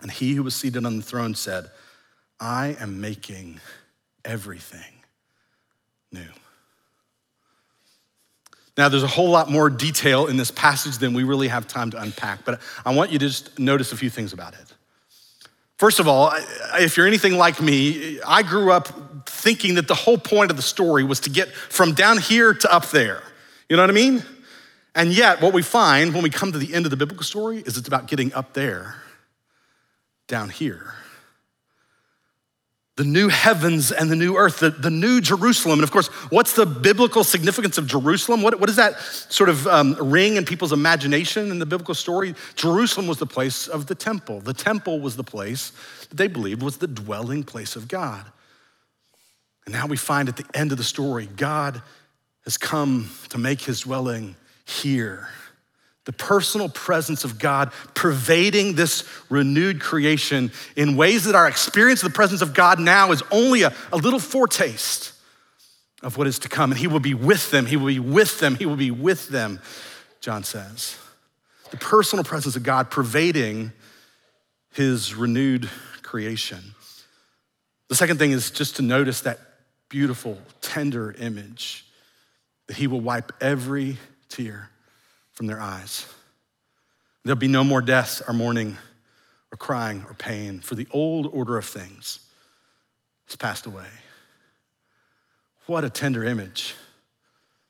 And 0.00 0.10
he 0.10 0.34
who 0.34 0.42
was 0.42 0.54
seated 0.56 0.84
on 0.84 0.96
the 0.96 1.02
throne 1.02 1.34
said, 1.34 1.70
I 2.40 2.76
am 2.80 3.00
making 3.00 3.60
everything 4.24 5.04
new. 6.10 6.28
Now, 8.76 8.88
there's 8.88 9.02
a 9.02 9.08
whole 9.08 9.28
lot 9.28 9.50
more 9.50 9.68
detail 9.68 10.26
in 10.26 10.36
this 10.36 10.50
passage 10.50 10.98
than 10.98 11.12
we 11.12 11.24
really 11.24 11.48
have 11.48 11.68
time 11.68 11.90
to 11.90 12.00
unpack, 12.00 12.44
but 12.44 12.60
I 12.86 12.94
want 12.94 13.12
you 13.12 13.18
to 13.18 13.26
just 13.26 13.58
notice 13.58 13.92
a 13.92 13.96
few 13.96 14.08
things 14.08 14.32
about 14.32 14.54
it. 14.54 14.72
First 15.76 16.00
of 16.00 16.08
all, 16.08 16.32
if 16.78 16.96
you're 16.96 17.06
anything 17.06 17.36
like 17.36 17.60
me, 17.60 18.20
I 18.26 18.42
grew 18.42 18.72
up 18.72 19.28
thinking 19.28 19.74
that 19.74 19.88
the 19.88 19.94
whole 19.94 20.16
point 20.16 20.50
of 20.50 20.56
the 20.56 20.62
story 20.62 21.04
was 21.04 21.20
to 21.20 21.30
get 21.30 21.48
from 21.48 21.92
down 21.92 22.18
here 22.18 22.54
to 22.54 22.72
up 22.72 22.86
there. 22.90 23.22
You 23.68 23.76
know 23.76 23.82
what 23.82 23.90
I 23.90 23.94
mean? 23.94 24.22
And 24.94 25.12
yet, 25.12 25.40
what 25.40 25.52
we 25.52 25.62
find 25.62 26.14
when 26.14 26.22
we 26.22 26.30
come 26.30 26.52
to 26.52 26.58
the 26.58 26.72
end 26.72 26.86
of 26.86 26.90
the 26.90 26.96
biblical 26.96 27.24
story 27.24 27.58
is 27.58 27.76
it's 27.76 27.88
about 27.88 28.06
getting 28.06 28.32
up 28.32 28.52
there, 28.52 28.94
down 30.28 30.50
here 30.50 30.94
the 33.02 33.08
new 33.08 33.28
heavens 33.28 33.90
and 33.90 34.08
the 34.08 34.14
new 34.14 34.36
earth, 34.36 34.60
the, 34.60 34.70
the 34.70 34.88
new 34.88 35.20
Jerusalem. 35.20 35.80
And 35.80 35.82
of 35.82 35.90
course, 35.90 36.06
what's 36.30 36.52
the 36.52 36.64
biblical 36.64 37.24
significance 37.24 37.76
of 37.76 37.88
Jerusalem? 37.88 38.42
What, 38.42 38.60
what 38.60 38.68
does 38.68 38.76
that 38.76 39.00
sort 39.00 39.48
of 39.48 39.66
um, 39.66 39.96
ring 39.98 40.36
in 40.36 40.44
people's 40.44 40.72
imagination 40.72 41.50
in 41.50 41.58
the 41.58 41.66
biblical 41.66 41.96
story? 41.96 42.36
Jerusalem 42.54 43.08
was 43.08 43.18
the 43.18 43.26
place 43.26 43.66
of 43.66 43.88
the 43.88 43.96
temple. 43.96 44.38
The 44.38 44.54
temple 44.54 45.00
was 45.00 45.16
the 45.16 45.24
place 45.24 45.72
that 46.10 46.16
they 46.16 46.28
believed 46.28 46.62
was 46.62 46.76
the 46.76 46.86
dwelling 46.86 47.42
place 47.42 47.74
of 47.74 47.88
God. 47.88 48.24
And 49.66 49.74
now 49.74 49.88
we 49.88 49.96
find 49.96 50.28
at 50.28 50.36
the 50.36 50.46
end 50.54 50.70
of 50.70 50.78
the 50.78 50.84
story, 50.84 51.26
God 51.26 51.82
has 52.44 52.56
come 52.56 53.10
to 53.30 53.38
make 53.38 53.62
his 53.62 53.80
dwelling 53.80 54.36
here 54.64 55.26
the 56.04 56.12
personal 56.12 56.68
presence 56.68 57.24
of 57.24 57.38
God 57.38 57.72
pervading 57.94 58.74
this 58.74 59.08
renewed 59.30 59.80
creation 59.80 60.50
in 60.74 60.96
ways 60.96 61.24
that 61.24 61.34
our 61.34 61.46
experience 61.46 62.02
of 62.02 62.10
the 62.10 62.14
presence 62.14 62.42
of 62.42 62.54
God 62.54 62.80
now 62.80 63.12
is 63.12 63.22
only 63.30 63.62
a, 63.62 63.72
a 63.92 63.96
little 63.96 64.18
foretaste 64.18 65.12
of 66.02 66.16
what 66.16 66.26
is 66.26 66.40
to 66.40 66.48
come. 66.48 66.72
And 66.72 66.78
He 66.78 66.88
will 66.88 67.00
be 67.00 67.14
with 67.14 67.50
them, 67.50 67.66
He 67.66 67.76
will 67.76 67.86
be 67.86 68.00
with 68.00 68.40
them, 68.40 68.56
He 68.56 68.66
will 68.66 68.76
be 68.76 68.90
with 68.90 69.28
them, 69.28 69.60
John 70.20 70.42
says. 70.42 70.96
The 71.70 71.76
personal 71.76 72.24
presence 72.24 72.56
of 72.56 72.64
God 72.64 72.90
pervading 72.90 73.72
His 74.72 75.14
renewed 75.14 75.70
creation. 76.02 76.74
The 77.88 77.94
second 77.94 78.18
thing 78.18 78.32
is 78.32 78.50
just 78.50 78.76
to 78.76 78.82
notice 78.82 79.20
that 79.20 79.38
beautiful, 79.88 80.38
tender 80.60 81.12
image 81.12 81.86
that 82.66 82.76
He 82.76 82.88
will 82.88 83.00
wipe 83.00 83.30
every 83.40 83.98
tear 84.28 84.70
from 85.32 85.46
their 85.46 85.60
eyes. 85.60 86.06
There'll 87.24 87.38
be 87.38 87.48
no 87.48 87.64
more 87.64 87.82
death 87.82 88.22
or 88.26 88.34
mourning 88.34 88.76
or 89.52 89.56
crying 89.56 90.04
or 90.08 90.14
pain, 90.14 90.60
for 90.60 90.74
the 90.74 90.86
old 90.90 91.26
order 91.26 91.58
of 91.58 91.64
things 91.64 92.20
has 93.26 93.36
passed 93.36 93.66
away. 93.66 93.86
What 95.66 95.84
a 95.84 95.90
tender 95.90 96.24
image 96.24 96.74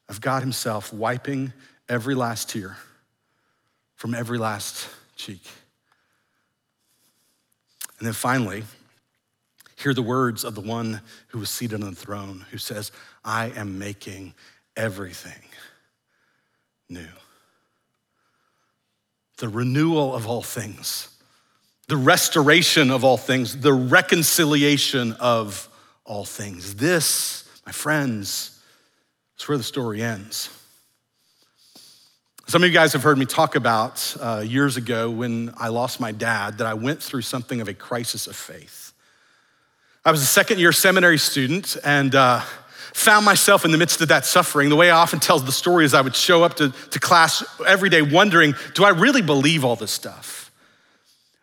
of 0.08 0.20
God 0.20 0.42
Himself 0.42 0.92
wiping 0.92 1.52
every 1.88 2.14
last 2.14 2.50
tear 2.50 2.76
from 3.96 4.14
every 4.14 4.38
last 4.38 4.88
cheek. 5.16 5.42
And 7.98 8.06
then 8.06 8.14
finally, 8.14 8.64
hear 9.76 9.94
the 9.94 10.02
words 10.02 10.44
of 10.44 10.54
the 10.54 10.60
one 10.60 11.00
who 11.28 11.38
was 11.38 11.50
seated 11.50 11.82
on 11.82 11.90
the 11.90 11.96
throne 11.96 12.44
who 12.50 12.58
says, 12.58 12.92
I 13.24 13.50
am 13.50 13.78
making 13.78 14.34
everything 14.76 15.42
new. 16.88 17.06
The 19.38 19.48
renewal 19.48 20.14
of 20.14 20.26
all 20.26 20.42
things, 20.42 21.08
the 21.88 21.96
restoration 21.96 22.90
of 22.90 23.04
all 23.04 23.16
things, 23.16 23.60
the 23.60 23.72
reconciliation 23.72 25.12
of 25.14 25.68
all 26.04 26.24
things. 26.24 26.76
This, 26.76 27.48
my 27.66 27.72
friends, 27.72 28.60
is 29.38 29.48
where 29.48 29.58
the 29.58 29.64
story 29.64 30.02
ends. 30.02 30.50
Some 32.46 32.62
of 32.62 32.68
you 32.68 32.74
guys 32.74 32.92
have 32.92 33.02
heard 33.02 33.16
me 33.18 33.24
talk 33.24 33.54
about 33.54 34.16
uh, 34.20 34.44
years 34.46 34.76
ago 34.76 35.10
when 35.10 35.54
I 35.56 35.68
lost 35.68 36.00
my 36.00 36.12
dad 36.12 36.58
that 36.58 36.66
I 36.66 36.74
went 36.74 37.02
through 37.02 37.22
something 37.22 37.60
of 37.60 37.68
a 37.68 37.74
crisis 37.74 38.26
of 38.26 38.36
faith. 38.36 38.92
I 40.04 40.10
was 40.10 40.20
a 40.20 40.26
second 40.26 40.58
year 40.58 40.72
seminary 40.72 41.18
student 41.18 41.76
and 41.84 42.14
uh, 42.14 42.42
found 42.94 43.24
myself 43.24 43.64
in 43.64 43.70
the 43.70 43.78
midst 43.78 44.00
of 44.00 44.08
that 44.08 44.24
suffering. 44.24 44.68
The 44.68 44.76
way 44.76 44.90
I 44.90 44.96
often 44.96 45.20
tell 45.20 45.38
the 45.38 45.52
story 45.52 45.84
is 45.84 45.94
I 45.94 46.00
would 46.00 46.16
show 46.16 46.44
up 46.44 46.54
to, 46.54 46.70
to 46.90 47.00
class 47.00 47.44
every 47.66 47.88
day 47.88 48.02
wondering, 48.02 48.54
do 48.74 48.84
I 48.84 48.90
really 48.90 49.22
believe 49.22 49.64
all 49.64 49.76
this 49.76 49.90
stuff? 49.90 50.50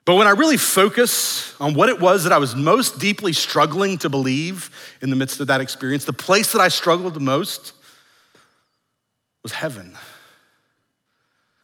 But 0.05 0.15
when 0.15 0.27
I 0.27 0.31
really 0.31 0.57
focus 0.57 1.55
on 1.59 1.75
what 1.75 1.89
it 1.89 1.99
was 1.99 2.23
that 2.23 2.33
I 2.33 2.39
was 2.39 2.55
most 2.55 2.99
deeply 2.99 3.33
struggling 3.33 3.97
to 3.99 4.09
believe 4.09 4.71
in 5.01 5.09
the 5.09 5.15
midst 5.15 5.39
of 5.39 5.47
that 5.47 5.61
experience, 5.61 6.05
the 6.05 6.13
place 6.13 6.51
that 6.53 6.61
I 6.61 6.69
struggled 6.69 7.13
the 7.13 7.19
most 7.19 7.73
was 9.43 9.51
heaven 9.51 9.95
I 9.95 9.99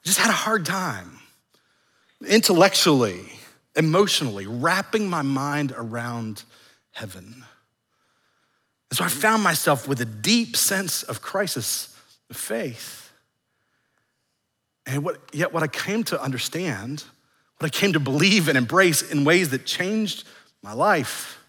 just 0.08 0.19
had 0.19 0.30
a 0.30 0.34
hard 0.34 0.65
time 0.65 1.19
intellectually, 2.28 3.26
emotionally, 3.76 4.45
wrapping 4.45 5.10
my 5.10 5.24
mind 5.24 5.74
around 5.76 6.43
heaven. 6.91 7.43
And 8.96 9.00
so 9.00 9.04
I 9.04 9.10
found 9.10 9.44
myself 9.44 9.90
with 9.90 10.00
a 10.00 10.06
deep 10.06 10.56
sense 10.56 11.04
of 11.04 11.22
crisis 11.22 11.94
of 12.30 12.38
faith. 12.38 13.12
And 14.86 15.04
what, 15.04 15.20
yet, 15.34 15.52
what 15.52 15.64
I 15.64 15.68
came 15.68 16.06
to 16.06 16.22
understand, 16.22 17.04
what 17.58 17.66
I 17.68 17.78
came 17.78 17.92
to 17.92 18.00
believe 18.00 18.48
and 18.48 18.58
embrace 18.58 19.02
in 19.02 19.26
ways 19.26 19.50
that 19.50 19.66
changed 19.66 20.24
my 20.64 20.72
life 20.72 21.44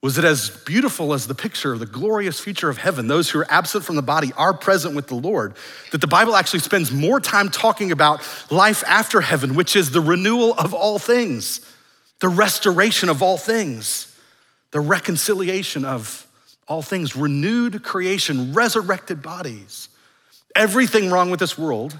was 0.00 0.16
it 0.16 0.24
as 0.24 0.48
beautiful 0.48 1.12
as 1.12 1.26
the 1.26 1.34
picture 1.34 1.74
of 1.74 1.78
the 1.78 1.84
glorious 1.84 2.40
future 2.40 2.70
of 2.70 2.78
heaven, 2.78 3.06
those 3.06 3.28
who 3.28 3.40
are 3.40 3.46
absent 3.50 3.84
from 3.84 3.96
the 3.96 4.00
body 4.00 4.32
are 4.34 4.54
present 4.54 4.96
with 4.96 5.08
the 5.08 5.14
Lord, 5.14 5.52
that 5.92 6.00
the 6.00 6.06
Bible 6.06 6.36
actually 6.36 6.60
spends 6.60 6.90
more 6.90 7.20
time 7.20 7.50
talking 7.50 7.92
about 7.92 8.22
life 8.50 8.82
after 8.86 9.20
heaven, 9.20 9.54
which 9.54 9.76
is 9.76 9.90
the 9.90 10.00
renewal 10.00 10.54
of 10.54 10.72
all 10.72 10.98
things, 10.98 11.60
the 12.20 12.30
restoration 12.30 13.10
of 13.10 13.22
all 13.22 13.36
things, 13.36 14.13
the 14.74 14.80
reconciliation 14.80 15.84
of 15.84 16.26
all 16.66 16.82
things, 16.82 17.14
renewed 17.14 17.84
creation, 17.84 18.52
resurrected 18.52 19.22
bodies, 19.22 19.88
everything 20.56 21.12
wrong 21.12 21.30
with 21.30 21.38
this 21.38 21.56
world 21.56 21.96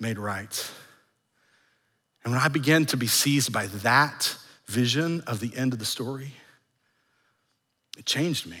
made 0.00 0.18
right. 0.18 0.70
And 2.24 2.32
when 2.32 2.42
I 2.42 2.48
began 2.48 2.86
to 2.86 2.96
be 2.96 3.06
seized 3.06 3.52
by 3.52 3.68
that 3.68 4.36
vision 4.66 5.20
of 5.28 5.38
the 5.38 5.56
end 5.56 5.72
of 5.72 5.78
the 5.78 5.84
story, 5.84 6.32
it 7.96 8.04
changed 8.04 8.48
me. 8.48 8.58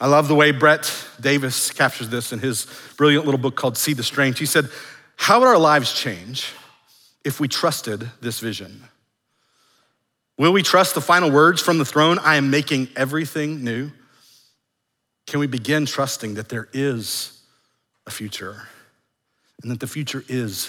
I 0.00 0.06
love 0.06 0.28
the 0.28 0.34
way 0.34 0.50
Brett 0.50 0.90
Davis 1.20 1.70
captures 1.72 2.08
this 2.08 2.32
in 2.32 2.38
his 2.38 2.66
brilliant 2.96 3.26
little 3.26 3.38
book 3.38 3.54
called 3.54 3.76
See 3.76 3.92
the 3.92 4.02
Strange. 4.02 4.38
He 4.38 4.46
said, 4.46 4.70
How 5.16 5.40
would 5.40 5.48
our 5.48 5.58
lives 5.58 5.92
change 5.92 6.54
if 7.22 7.38
we 7.38 7.48
trusted 7.48 8.10
this 8.22 8.40
vision? 8.40 8.84
Will 10.42 10.52
we 10.52 10.64
trust 10.64 10.96
the 10.96 11.00
final 11.00 11.30
words 11.30 11.62
from 11.62 11.78
the 11.78 11.84
throne? 11.84 12.18
I 12.18 12.34
am 12.34 12.50
making 12.50 12.88
everything 12.96 13.62
new. 13.62 13.92
Can 15.28 15.38
we 15.38 15.46
begin 15.46 15.86
trusting 15.86 16.34
that 16.34 16.48
there 16.48 16.68
is 16.72 17.40
a 18.08 18.10
future 18.10 18.60
and 19.62 19.70
that 19.70 19.78
the 19.78 19.86
future 19.86 20.24
is 20.26 20.68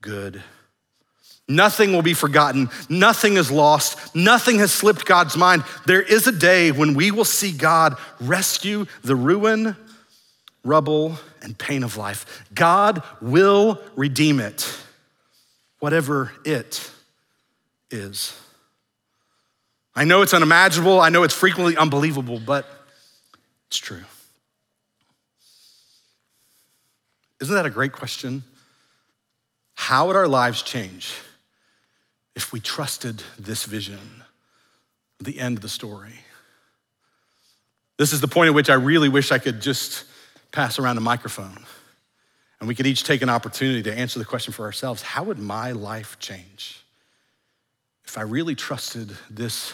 good? 0.00 0.42
Nothing 1.46 1.92
will 1.92 2.00
be 2.00 2.14
forgotten. 2.14 2.70
Nothing 2.88 3.36
is 3.36 3.50
lost. 3.50 4.16
Nothing 4.16 4.60
has 4.60 4.72
slipped 4.72 5.04
God's 5.04 5.36
mind. 5.36 5.62
There 5.84 6.00
is 6.00 6.26
a 6.26 6.32
day 6.32 6.72
when 6.72 6.94
we 6.94 7.10
will 7.10 7.26
see 7.26 7.52
God 7.52 7.98
rescue 8.18 8.86
the 9.02 9.14
ruin, 9.14 9.76
rubble, 10.64 11.18
and 11.42 11.58
pain 11.58 11.82
of 11.82 11.98
life. 11.98 12.46
God 12.54 13.02
will 13.20 13.78
redeem 13.94 14.40
it, 14.40 14.74
whatever 15.80 16.32
it 16.46 16.90
is. 17.90 18.38
I 19.94 20.04
know 20.04 20.22
it's 20.22 20.34
unimaginable. 20.34 21.00
I 21.00 21.10
know 21.10 21.22
it's 21.22 21.34
frequently 21.34 21.76
unbelievable, 21.76 22.40
but 22.40 22.66
it's 23.66 23.78
true. 23.78 24.04
Isn't 27.40 27.54
that 27.54 27.66
a 27.66 27.70
great 27.70 27.92
question? 27.92 28.44
How 29.74 30.06
would 30.06 30.16
our 30.16 30.28
lives 30.28 30.62
change? 30.62 31.14
if 32.34 32.52
we 32.52 32.60
trusted 32.60 33.22
this 33.38 33.64
vision, 33.64 34.22
the 35.20 35.38
end 35.38 35.58
of 35.58 35.62
the 35.62 35.68
story. 35.68 36.20
This 37.98 38.12
is 38.12 38.20
the 38.20 38.28
point 38.28 38.48
at 38.48 38.54
which 38.54 38.70
I 38.70 38.74
really 38.74 39.08
wish 39.08 39.30
I 39.30 39.38
could 39.38 39.60
just 39.60 40.04
pass 40.50 40.78
around 40.78 40.96
a 40.96 41.02
microphone 41.02 41.64
and 42.60 42.68
we 42.68 42.74
could 42.74 42.86
each 42.86 43.04
take 43.04 43.22
an 43.22 43.28
opportunity 43.28 43.82
to 43.82 43.94
answer 43.94 44.18
the 44.18 44.24
question 44.24 44.52
for 44.52 44.64
ourselves 44.64 45.00
how 45.00 45.24
would 45.24 45.38
my 45.38 45.72
life 45.72 46.18
change 46.18 46.84
if 48.04 48.18
I 48.18 48.22
really 48.22 48.54
trusted 48.54 49.16
this 49.30 49.72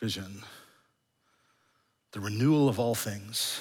vision, 0.00 0.42
the 2.12 2.20
renewal 2.20 2.68
of 2.68 2.78
all 2.78 2.94
things? 2.94 3.60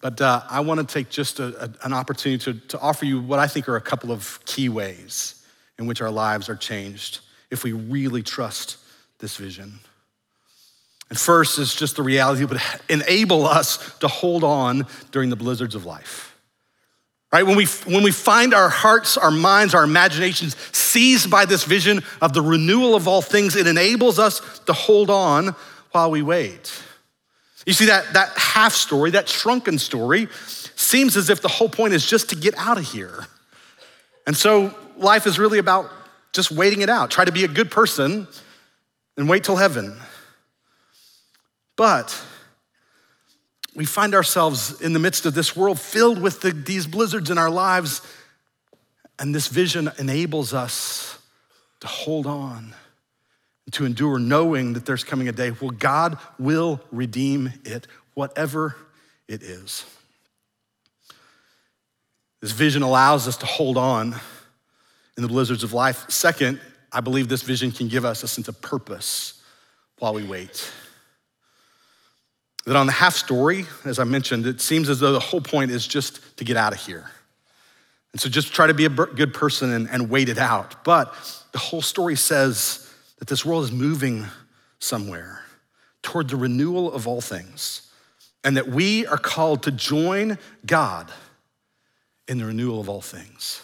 But 0.00 0.20
uh, 0.20 0.42
I 0.48 0.60
want 0.60 0.80
to 0.80 0.86
take 0.86 1.10
just 1.10 1.40
a, 1.40 1.64
a, 1.64 1.70
an 1.84 1.92
opportunity 1.92 2.42
to, 2.44 2.66
to 2.68 2.78
offer 2.78 3.04
you 3.04 3.20
what 3.20 3.38
I 3.38 3.48
think 3.48 3.68
are 3.68 3.76
a 3.76 3.80
couple 3.80 4.12
of 4.12 4.38
key 4.44 4.68
ways 4.68 5.44
in 5.78 5.86
which 5.86 6.00
our 6.00 6.10
lives 6.10 6.48
are 6.48 6.56
changed 6.56 7.20
if 7.50 7.64
we 7.64 7.72
really 7.72 8.22
trust 8.22 8.76
this 9.18 9.36
vision. 9.36 9.80
And 11.10 11.18
first 11.18 11.58
is 11.58 11.74
just 11.74 11.96
the 11.96 12.02
reality 12.02 12.44
that 12.44 12.50
would 12.50 13.00
enable 13.00 13.46
us 13.46 13.98
to 13.98 14.08
hold 14.08 14.44
on 14.44 14.86
during 15.10 15.30
the 15.30 15.36
blizzards 15.36 15.74
of 15.74 15.86
life. 15.86 16.27
Right? 17.30 17.44
When 17.44 17.56
we, 17.56 17.66
when 17.86 18.02
we 18.02 18.10
find 18.10 18.54
our 18.54 18.70
hearts, 18.70 19.18
our 19.18 19.30
minds, 19.30 19.74
our 19.74 19.84
imaginations 19.84 20.56
seized 20.72 21.30
by 21.30 21.44
this 21.44 21.64
vision 21.64 22.02
of 22.22 22.32
the 22.32 22.40
renewal 22.40 22.94
of 22.94 23.06
all 23.06 23.20
things, 23.20 23.54
it 23.54 23.66
enables 23.66 24.18
us 24.18 24.60
to 24.60 24.72
hold 24.72 25.10
on 25.10 25.54
while 25.92 26.10
we 26.10 26.22
wait. 26.22 26.72
You 27.66 27.74
see, 27.74 27.86
that, 27.86 28.14
that 28.14 28.30
half 28.38 28.72
story, 28.72 29.10
that 29.10 29.28
shrunken 29.28 29.78
story, 29.78 30.28
seems 30.74 31.18
as 31.18 31.28
if 31.28 31.42
the 31.42 31.48
whole 31.48 31.68
point 31.68 31.92
is 31.92 32.06
just 32.06 32.30
to 32.30 32.36
get 32.36 32.56
out 32.56 32.78
of 32.78 32.84
here. 32.84 33.26
And 34.26 34.34
so 34.34 34.74
life 34.96 35.26
is 35.26 35.38
really 35.38 35.58
about 35.58 35.90
just 36.32 36.50
waiting 36.50 36.80
it 36.80 36.88
out. 36.88 37.10
Try 37.10 37.26
to 37.26 37.32
be 37.32 37.44
a 37.44 37.48
good 37.48 37.70
person 37.70 38.26
and 39.18 39.28
wait 39.28 39.44
till 39.44 39.56
heaven. 39.56 39.98
But 41.76 42.18
we 43.74 43.84
find 43.84 44.14
ourselves 44.14 44.80
in 44.80 44.92
the 44.92 44.98
midst 44.98 45.26
of 45.26 45.34
this 45.34 45.54
world 45.54 45.78
filled 45.78 46.20
with 46.20 46.40
the, 46.40 46.50
these 46.50 46.86
blizzards 46.86 47.30
in 47.30 47.38
our 47.38 47.50
lives, 47.50 48.02
and 49.18 49.34
this 49.34 49.48
vision 49.48 49.90
enables 49.98 50.52
us 50.54 51.18
to 51.80 51.86
hold 51.86 52.26
on, 52.26 52.74
and 53.66 53.72
to 53.74 53.84
endure, 53.84 54.18
knowing 54.18 54.72
that 54.72 54.86
there's 54.86 55.04
coming 55.04 55.28
a 55.28 55.32
day 55.32 55.50
where 55.50 55.70
God 55.70 56.18
will 56.38 56.80
redeem 56.90 57.52
it, 57.64 57.86
whatever 58.14 58.76
it 59.28 59.42
is. 59.42 59.84
This 62.40 62.52
vision 62.52 62.82
allows 62.82 63.28
us 63.28 63.36
to 63.38 63.46
hold 63.46 63.76
on 63.76 64.14
in 65.16 65.22
the 65.22 65.28
blizzards 65.28 65.64
of 65.64 65.72
life. 65.72 66.08
Second, 66.10 66.60
I 66.92 67.00
believe 67.00 67.28
this 67.28 67.42
vision 67.42 67.70
can 67.72 67.88
give 67.88 68.04
us 68.04 68.22
a 68.22 68.28
sense 68.28 68.48
of 68.48 68.60
purpose 68.60 69.42
while 69.98 70.14
we 70.14 70.24
wait. 70.24 70.70
That 72.68 72.76
on 72.76 72.84
the 72.84 72.92
half 72.92 73.16
story, 73.16 73.64
as 73.86 73.98
I 73.98 74.04
mentioned, 74.04 74.46
it 74.46 74.60
seems 74.60 74.90
as 74.90 75.00
though 75.00 75.12
the 75.12 75.18
whole 75.18 75.40
point 75.40 75.70
is 75.70 75.86
just 75.86 76.36
to 76.36 76.44
get 76.44 76.58
out 76.58 76.74
of 76.74 76.78
here. 76.78 77.10
And 78.12 78.20
so 78.20 78.28
just 78.28 78.52
try 78.52 78.66
to 78.66 78.74
be 78.74 78.84
a 78.84 78.90
good 78.90 79.32
person 79.32 79.72
and, 79.72 79.88
and 79.88 80.10
wait 80.10 80.28
it 80.28 80.36
out. 80.36 80.84
But 80.84 81.14
the 81.52 81.58
whole 81.58 81.80
story 81.80 82.14
says 82.14 82.86
that 83.20 83.26
this 83.26 83.42
world 83.42 83.64
is 83.64 83.72
moving 83.72 84.26
somewhere 84.80 85.40
toward 86.02 86.28
the 86.28 86.36
renewal 86.36 86.92
of 86.92 87.08
all 87.08 87.22
things, 87.22 87.90
and 88.44 88.54
that 88.58 88.68
we 88.68 89.06
are 89.06 89.16
called 89.16 89.62
to 89.62 89.70
join 89.70 90.36
God 90.66 91.10
in 92.28 92.36
the 92.36 92.44
renewal 92.44 92.82
of 92.82 92.90
all 92.90 93.00
things. 93.00 93.62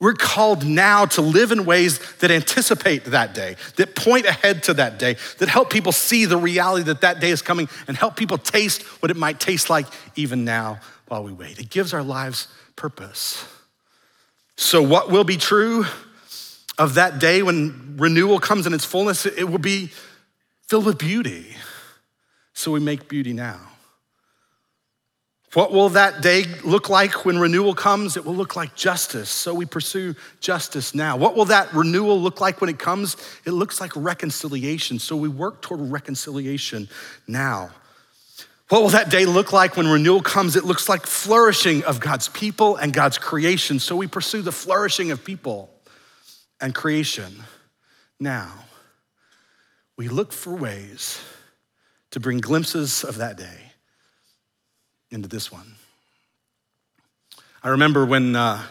We're 0.00 0.14
called 0.14 0.64
now 0.64 1.06
to 1.06 1.22
live 1.22 1.50
in 1.50 1.64
ways 1.64 1.98
that 2.16 2.30
anticipate 2.30 3.06
that 3.06 3.34
day, 3.34 3.56
that 3.76 3.96
point 3.96 4.26
ahead 4.26 4.62
to 4.64 4.74
that 4.74 4.98
day, 4.98 5.16
that 5.38 5.48
help 5.48 5.70
people 5.70 5.90
see 5.90 6.24
the 6.24 6.36
reality 6.36 6.84
that 6.84 7.00
that 7.00 7.20
day 7.20 7.30
is 7.30 7.42
coming 7.42 7.68
and 7.88 7.96
help 7.96 8.14
people 8.14 8.38
taste 8.38 8.82
what 9.02 9.10
it 9.10 9.16
might 9.16 9.40
taste 9.40 9.68
like 9.68 9.86
even 10.14 10.44
now 10.44 10.78
while 11.08 11.24
we 11.24 11.32
wait. 11.32 11.58
It 11.58 11.70
gives 11.70 11.92
our 11.92 12.02
lives 12.02 12.46
purpose. 12.76 13.44
So, 14.56 14.82
what 14.82 15.10
will 15.10 15.24
be 15.24 15.36
true 15.36 15.84
of 16.78 16.94
that 16.94 17.18
day 17.18 17.42
when 17.42 17.96
renewal 17.96 18.38
comes 18.38 18.66
in 18.66 18.74
its 18.74 18.84
fullness? 18.84 19.26
It 19.26 19.48
will 19.48 19.58
be 19.58 19.90
filled 20.68 20.86
with 20.86 20.98
beauty. 20.98 21.56
So, 22.54 22.70
we 22.70 22.78
make 22.78 23.08
beauty 23.08 23.32
now. 23.32 23.58
What 25.54 25.72
will 25.72 25.88
that 25.90 26.20
day 26.20 26.44
look 26.62 26.90
like 26.90 27.24
when 27.24 27.38
renewal 27.38 27.74
comes? 27.74 28.18
It 28.18 28.24
will 28.26 28.34
look 28.34 28.54
like 28.54 28.74
justice. 28.74 29.30
So 29.30 29.54
we 29.54 29.64
pursue 29.64 30.14
justice 30.40 30.94
now. 30.94 31.16
What 31.16 31.36
will 31.36 31.46
that 31.46 31.72
renewal 31.72 32.20
look 32.20 32.40
like 32.40 32.60
when 32.60 32.68
it 32.68 32.78
comes? 32.78 33.16
It 33.46 33.52
looks 33.52 33.80
like 33.80 33.92
reconciliation. 33.96 34.98
So 34.98 35.16
we 35.16 35.28
work 35.28 35.62
toward 35.62 35.80
reconciliation 35.80 36.88
now. 37.26 37.70
What 38.68 38.82
will 38.82 38.90
that 38.90 39.10
day 39.10 39.24
look 39.24 39.50
like 39.50 39.78
when 39.78 39.88
renewal 39.88 40.20
comes? 40.20 40.54
It 40.54 40.64
looks 40.64 40.86
like 40.86 41.06
flourishing 41.06 41.82
of 41.84 42.00
God's 42.00 42.28
people 42.28 42.76
and 42.76 42.92
God's 42.92 43.16
creation. 43.16 43.78
So 43.78 43.96
we 43.96 44.06
pursue 44.06 44.42
the 44.42 44.52
flourishing 44.52 45.10
of 45.10 45.24
people 45.24 45.70
and 46.60 46.74
creation 46.74 47.44
now. 48.20 48.52
We 49.96 50.08
look 50.08 50.32
for 50.32 50.54
ways 50.54 51.18
to 52.10 52.20
bring 52.20 52.38
glimpses 52.38 53.02
of 53.02 53.16
that 53.16 53.38
day 53.38 53.67
into 55.10 55.28
this 55.28 55.50
one. 55.50 55.74
I 57.62 57.68
remember 57.68 58.06
when 58.06 58.36
uh, 58.36 58.62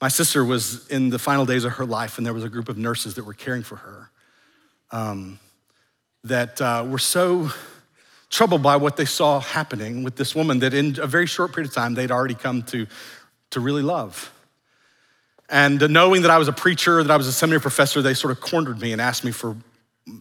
my 0.00 0.08
sister 0.08 0.44
was 0.44 0.86
in 0.88 1.10
the 1.10 1.18
final 1.18 1.46
days 1.46 1.64
of 1.64 1.72
her 1.74 1.86
life, 1.86 2.18
and 2.18 2.26
there 2.26 2.34
was 2.34 2.44
a 2.44 2.48
group 2.48 2.68
of 2.68 2.76
nurses 2.76 3.14
that 3.14 3.24
were 3.24 3.34
caring 3.34 3.62
for 3.62 3.76
her 3.76 4.10
um, 4.90 5.38
that 6.24 6.60
uh, 6.60 6.84
were 6.88 6.98
so 6.98 7.50
troubled 8.28 8.62
by 8.62 8.76
what 8.76 8.96
they 8.96 9.04
saw 9.04 9.40
happening 9.40 10.02
with 10.02 10.16
this 10.16 10.34
woman 10.34 10.58
that 10.60 10.74
in 10.74 10.98
a 11.00 11.06
very 11.06 11.26
short 11.26 11.52
period 11.52 11.68
of 11.68 11.74
time 11.74 11.94
they'd 11.94 12.10
already 12.10 12.34
come 12.34 12.62
to, 12.62 12.86
to 13.50 13.60
really 13.60 13.82
love. 13.82 14.32
And 15.48 15.90
knowing 15.90 16.22
that 16.22 16.30
I 16.30 16.38
was 16.38 16.48
a 16.48 16.52
preacher, 16.52 17.02
that 17.02 17.12
I 17.12 17.16
was 17.16 17.26
a 17.26 17.32
seminary 17.32 17.60
professor, 17.60 18.00
they 18.00 18.14
sort 18.14 18.30
of 18.30 18.40
cornered 18.40 18.80
me 18.80 18.92
and 18.92 19.00
asked 19.00 19.22
me 19.22 19.32
for 19.32 19.56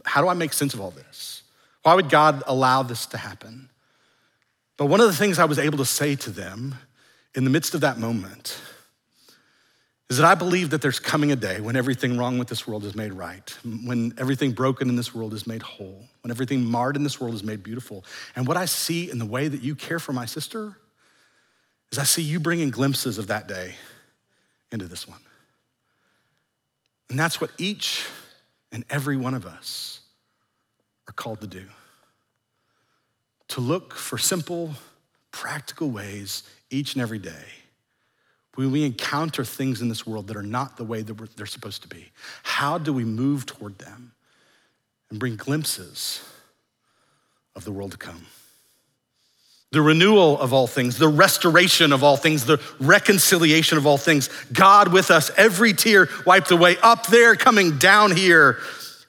how 0.06 0.22
do 0.22 0.28
I 0.28 0.34
make 0.34 0.54
sense 0.54 0.74
of 0.74 0.82
all 0.82 0.92
this? 0.92 1.44
Why 1.84 1.96
would 1.96 2.10
God 2.10 2.44
allow 2.46 2.84
this 2.84 3.06
to 3.08 3.18
happen? 3.18 3.70
But 4.78 4.86
one 4.86 5.02
of 5.02 5.08
the 5.08 5.16
things 5.16 5.40
I 5.40 5.46
was 5.46 5.60
able 5.60 5.78
to 5.78 5.86
say 5.86 6.16
to 6.16 6.30
them 6.30 6.76
in 7.36 7.44
the 7.44 7.50
midst 7.50 7.74
of 7.74 7.82
that 7.82 7.98
moment 7.98 8.60
is 10.10 10.18
that 10.18 10.26
I 10.26 10.36
believe 10.36 10.72
that 10.72 10.82
there's 10.82 11.00
coming 11.00 11.32
a 11.32 11.38
day 11.38 11.62
when 11.62 11.78
everything 11.78 12.18
wrong 12.18 12.38
with 12.38 12.50
this 12.50 12.68
world 12.68 12.84
is 12.84 12.96
made 12.96 13.14
right, 13.14 13.50
when 13.86 14.14
everything 14.18 14.52
broken 14.52 14.90
in 14.90 14.98
this 14.98 15.16
world 15.16 15.34
is 15.34 15.48
made 15.48 15.62
whole, 15.62 16.06
when 16.22 16.32
everything 16.32 16.66
marred 16.66 16.98
in 16.98 17.04
this 17.04 17.22
world 17.22 17.34
is 17.34 17.44
made 17.44 17.64
beautiful. 17.64 18.04
And 18.36 18.46
what 18.46 18.58
I 18.58 18.66
see 18.66 19.10
in 19.10 19.20
the 19.20 19.26
way 19.26 19.48
that 19.48 19.62
you 19.62 19.74
care 19.74 20.00
for 20.00 20.12
my 20.12 20.26
sister 20.26 20.76
is 21.94 21.98
I 21.98 22.04
see 22.04 22.22
you 22.22 22.42
bringing 22.42 22.72
glimpses 22.72 23.18
of 23.18 23.28
that 23.28 23.48
day 23.48 23.76
into 24.72 24.86
this 24.86 25.08
one. 25.08 25.22
And 27.10 27.18
that's 27.18 27.40
what 27.40 27.52
each 27.58 28.06
and 28.74 28.84
every 28.90 29.16
one 29.16 29.34
of 29.34 29.46
us 29.46 30.02
are 31.08 31.14
called 31.14 31.40
to 31.42 31.48
do 31.48 31.66
to 33.52 33.62
look 33.62 33.94
for 33.94 34.18
simple, 34.18 34.72
practical 35.32 35.90
ways 35.90 36.44
each 36.70 36.94
and 36.94 37.02
every 37.02 37.20
day 37.20 37.46
when 38.56 38.72
we 38.72 38.86
encounter 38.86 39.44
things 39.44 39.82
in 39.82 39.90
this 39.90 40.06
world 40.06 40.28
that 40.28 40.38
are 40.38 40.44
not 40.44 40.78
the 40.78 40.84
way 40.84 41.02
that 41.02 41.36
they're 41.36 41.46
supposed 41.46 41.82
to 41.82 41.88
be. 41.88 42.12
How 42.44 42.78
do 42.78 42.92
we 42.94 43.06
move 43.06 43.46
toward 43.46 43.78
them 43.80 44.12
and 45.10 45.20
bring 45.20 45.36
glimpses 45.36 46.22
of 47.56 47.64
the 47.64 47.72
world 47.72 47.92
to 47.92 47.98
come? 47.98 48.26
The 49.72 49.82
renewal 49.82 50.38
of 50.40 50.52
all 50.52 50.68
things, 50.68 50.98
the 50.98 51.08
restoration 51.08 51.94
of 51.94 52.04
all 52.04 52.18
things, 52.18 52.46
the 52.46 52.62
reconciliation 52.80 53.78
of 53.78 53.86
all 53.86 53.98
things. 53.98 54.30
God 54.52 54.92
with 54.92 55.12
us, 55.12 55.32
every 55.38 55.74
tear 55.74 56.10
wiped 56.26 56.52
away, 56.52 56.76
up 56.84 57.08
there, 57.08 57.36
coming 57.38 57.78
down 57.78 58.16
here. 58.16 58.60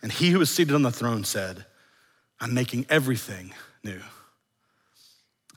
And 0.02 0.12
he 0.12 0.31
who 0.31 0.40
is 0.40 0.50
seated 0.50 0.74
on 0.74 0.83
the 0.83 0.92
throne 0.92 1.24
said, 1.24 1.64
I'm 2.40 2.55
making 2.55 2.87
everything 2.88 3.52
new. 3.83 4.00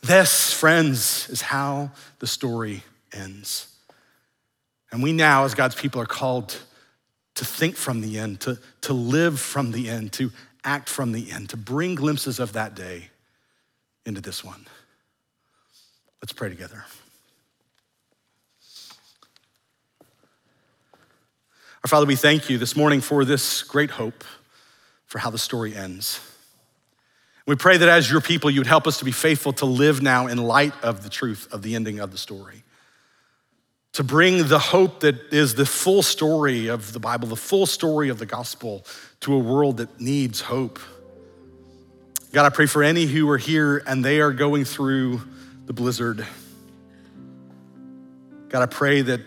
This, 0.05 0.53
friends, 0.53 1.27
is 1.29 1.41
how 1.41 1.89
the 2.19 2.27
story 2.27 2.83
ends. 3.11 3.75
And 4.91 5.01
we 5.01 5.11
now, 5.11 5.45
as 5.45 5.55
God's 5.55 5.73
people, 5.73 5.99
are 5.99 6.05
called 6.05 6.55
to 7.33 7.43
think 7.43 7.75
from 7.75 8.01
the 8.01 8.19
end, 8.19 8.39
to, 8.41 8.59
to 8.81 8.93
live 8.93 9.39
from 9.39 9.71
the 9.71 9.89
end, 9.89 10.13
to 10.13 10.31
act 10.63 10.89
from 10.89 11.11
the 11.11 11.31
end, 11.31 11.49
to 11.49 11.57
bring 11.57 11.95
glimpses 11.95 12.39
of 12.39 12.53
that 12.53 12.75
day 12.75 13.09
into 14.05 14.21
this 14.21 14.43
one. 14.43 14.67
Let's 16.21 16.33
pray 16.33 16.49
together. 16.49 16.85
Our 21.83 21.87
Father, 21.87 22.05
we 22.05 22.15
thank 22.15 22.47
you 22.47 22.59
this 22.59 22.75
morning 22.75 23.01
for 23.01 23.25
this 23.25 23.63
great 23.63 23.89
hope 23.89 24.23
for 25.07 25.17
how 25.17 25.31
the 25.31 25.39
story 25.39 25.75
ends. 25.75 26.19
We 27.45 27.55
pray 27.55 27.77
that 27.77 27.87
as 27.87 28.09
your 28.09 28.21
people, 28.21 28.49
you 28.49 28.59
would 28.59 28.67
help 28.67 28.87
us 28.87 28.99
to 28.99 29.05
be 29.05 29.11
faithful 29.11 29.53
to 29.53 29.65
live 29.65 30.01
now 30.01 30.27
in 30.27 30.37
light 30.39 30.73
of 30.81 31.03
the 31.03 31.09
truth 31.09 31.47
of 31.51 31.61
the 31.61 31.75
ending 31.75 31.99
of 31.99 32.11
the 32.11 32.17
story. 32.17 32.63
To 33.93 34.03
bring 34.03 34.47
the 34.47 34.59
hope 34.59 35.01
that 35.01 35.31
is 35.31 35.55
the 35.55 35.65
full 35.65 36.01
story 36.01 36.67
of 36.67 36.91
the 36.91 36.99
Bible, 36.99 37.27
the 37.27 37.35
full 37.35 37.65
story 37.65 38.09
of 38.09 38.17
the 38.17 38.25
gospel 38.25 38.85
to 39.21 39.33
a 39.33 39.39
world 39.39 39.77
that 39.77 40.01
needs 40.01 40.41
hope. 40.41 40.79
God, 42.33 42.45
I 42.45 42.49
pray 42.49 42.65
for 42.65 42.83
any 42.83 43.05
who 43.05 43.29
are 43.29 43.37
here 43.37 43.81
and 43.85 44.03
they 44.03 44.19
are 44.19 44.33
going 44.33 44.65
through 44.65 45.21
the 45.65 45.73
blizzard. 45.73 46.25
God, 48.49 48.63
I 48.63 48.65
pray 48.65 49.01
that 49.03 49.21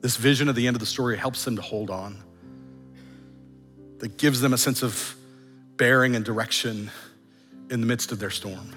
this 0.00 0.16
vision 0.16 0.48
of 0.48 0.56
the 0.56 0.66
end 0.66 0.74
of 0.74 0.80
the 0.80 0.86
story 0.86 1.16
helps 1.16 1.44
them 1.44 1.56
to 1.56 1.62
hold 1.62 1.88
on, 1.88 2.20
that 3.98 4.18
gives 4.18 4.40
them 4.40 4.52
a 4.52 4.58
sense 4.58 4.82
of 4.82 5.14
bearing 5.76 6.16
and 6.16 6.24
direction 6.24 6.90
in 7.72 7.80
the 7.80 7.86
midst 7.86 8.12
of 8.12 8.18
their 8.18 8.30
storm. 8.30 8.70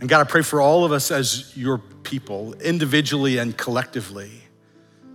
And 0.00 0.08
God, 0.08 0.22
I 0.22 0.24
pray 0.24 0.40
for 0.40 0.62
all 0.62 0.84
of 0.84 0.92
us 0.92 1.10
as 1.10 1.54
your 1.54 1.76
people, 1.78 2.54
individually 2.54 3.36
and 3.36 3.56
collectively, 3.56 4.32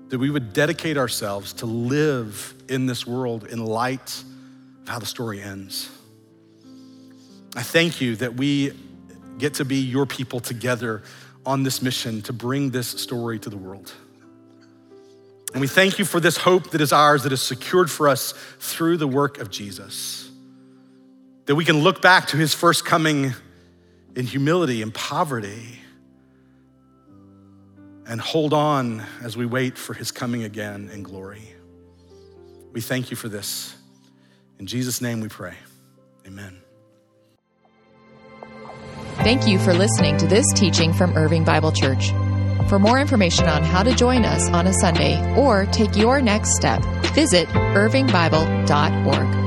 that 0.09 0.19
we 0.19 0.29
would 0.29 0.53
dedicate 0.53 0.95
ourselves 0.95 1.53
to 1.53 1.65
live 1.65 2.53
in 2.69 2.85
this 2.85 3.05
world 3.05 3.47
in 3.47 3.65
light 3.65 4.23
of 4.83 4.87
how 4.87 4.99
the 4.99 5.07
story 5.07 5.41
ends. 5.41 5.89
I 7.55 7.63
thank 7.63 7.99
you 7.99 8.15
that 8.17 8.35
we 8.35 8.71
get 9.39 9.55
to 9.55 9.65
be 9.65 9.77
your 9.77 10.05
people 10.05 10.39
together 10.39 11.01
on 11.47 11.63
this 11.63 11.81
mission 11.81 12.21
to 12.21 12.33
bring 12.33 12.69
this 12.69 12.87
story 12.87 13.39
to 13.39 13.49
the 13.49 13.57
world. 13.57 13.91
And 15.53 15.61
we 15.61 15.67
thank 15.67 15.97
you 15.97 16.05
for 16.05 16.19
this 16.19 16.37
hope 16.37 16.69
that 16.71 16.81
is 16.81 16.93
ours, 16.93 17.23
that 17.23 17.33
is 17.33 17.41
secured 17.41 17.89
for 17.89 18.07
us 18.07 18.33
through 18.59 18.97
the 18.97 19.07
work 19.07 19.39
of 19.39 19.49
Jesus 19.49 20.27
that 21.47 21.55
we 21.55 21.65
can 21.65 21.79
look 21.79 22.01
back 22.01 22.27
to 22.27 22.37
his 22.37 22.53
first 22.53 22.85
coming 22.85 23.33
in 24.15 24.25
humility 24.25 24.81
and 24.81 24.93
poverty 24.93 25.79
and 28.05 28.21
hold 28.21 28.53
on 28.53 29.03
as 29.21 29.35
we 29.35 29.45
wait 29.45 29.77
for 29.77 29.93
his 29.93 30.11
coming 30.11 30.43
again 30.43 30.89
in 30.93 31.03
glory. 31.03 31.53
We 32.71 32.81
thank 32.81 33.11
you 33.11 33.17
for 33.17 33.29
this. 33.29 33.75
In 34.59 34.67
Jesus' 34.67 35.01
name 35.01 35.21
we 35.21 35.29
pray. 35.29 35.55
Amen. 36.25 36.61
Thank 39.17 39.47
you 39.47 39.59
for 39.59 39.73
listening 39.73 40.17
to 40.17 40.27
this 40.27 40.45
teaching 40.53 40.93
from 40.93 41.17
Irving 41.17 41.43
Bible 41.43 41.71
Church. 41.71 42.11
For 42.69 42.79
more 42.79 42.99
information 42.99 43.47
on 43.47 43.63
how 43.63 43.83
to 43.83 43.95
join 43.95 44.25
us 44.25 44.49
on 44.49 44.67
a 44.67 44.73
Sunday 44.73 45.35
or 45.35 45.65
take 45.67 45.95
your 45.95 46.21
next 46.21 46.55
step, 46.55 46.83
visit 47.13 47.47
irvingbible.org. 47.47 49.46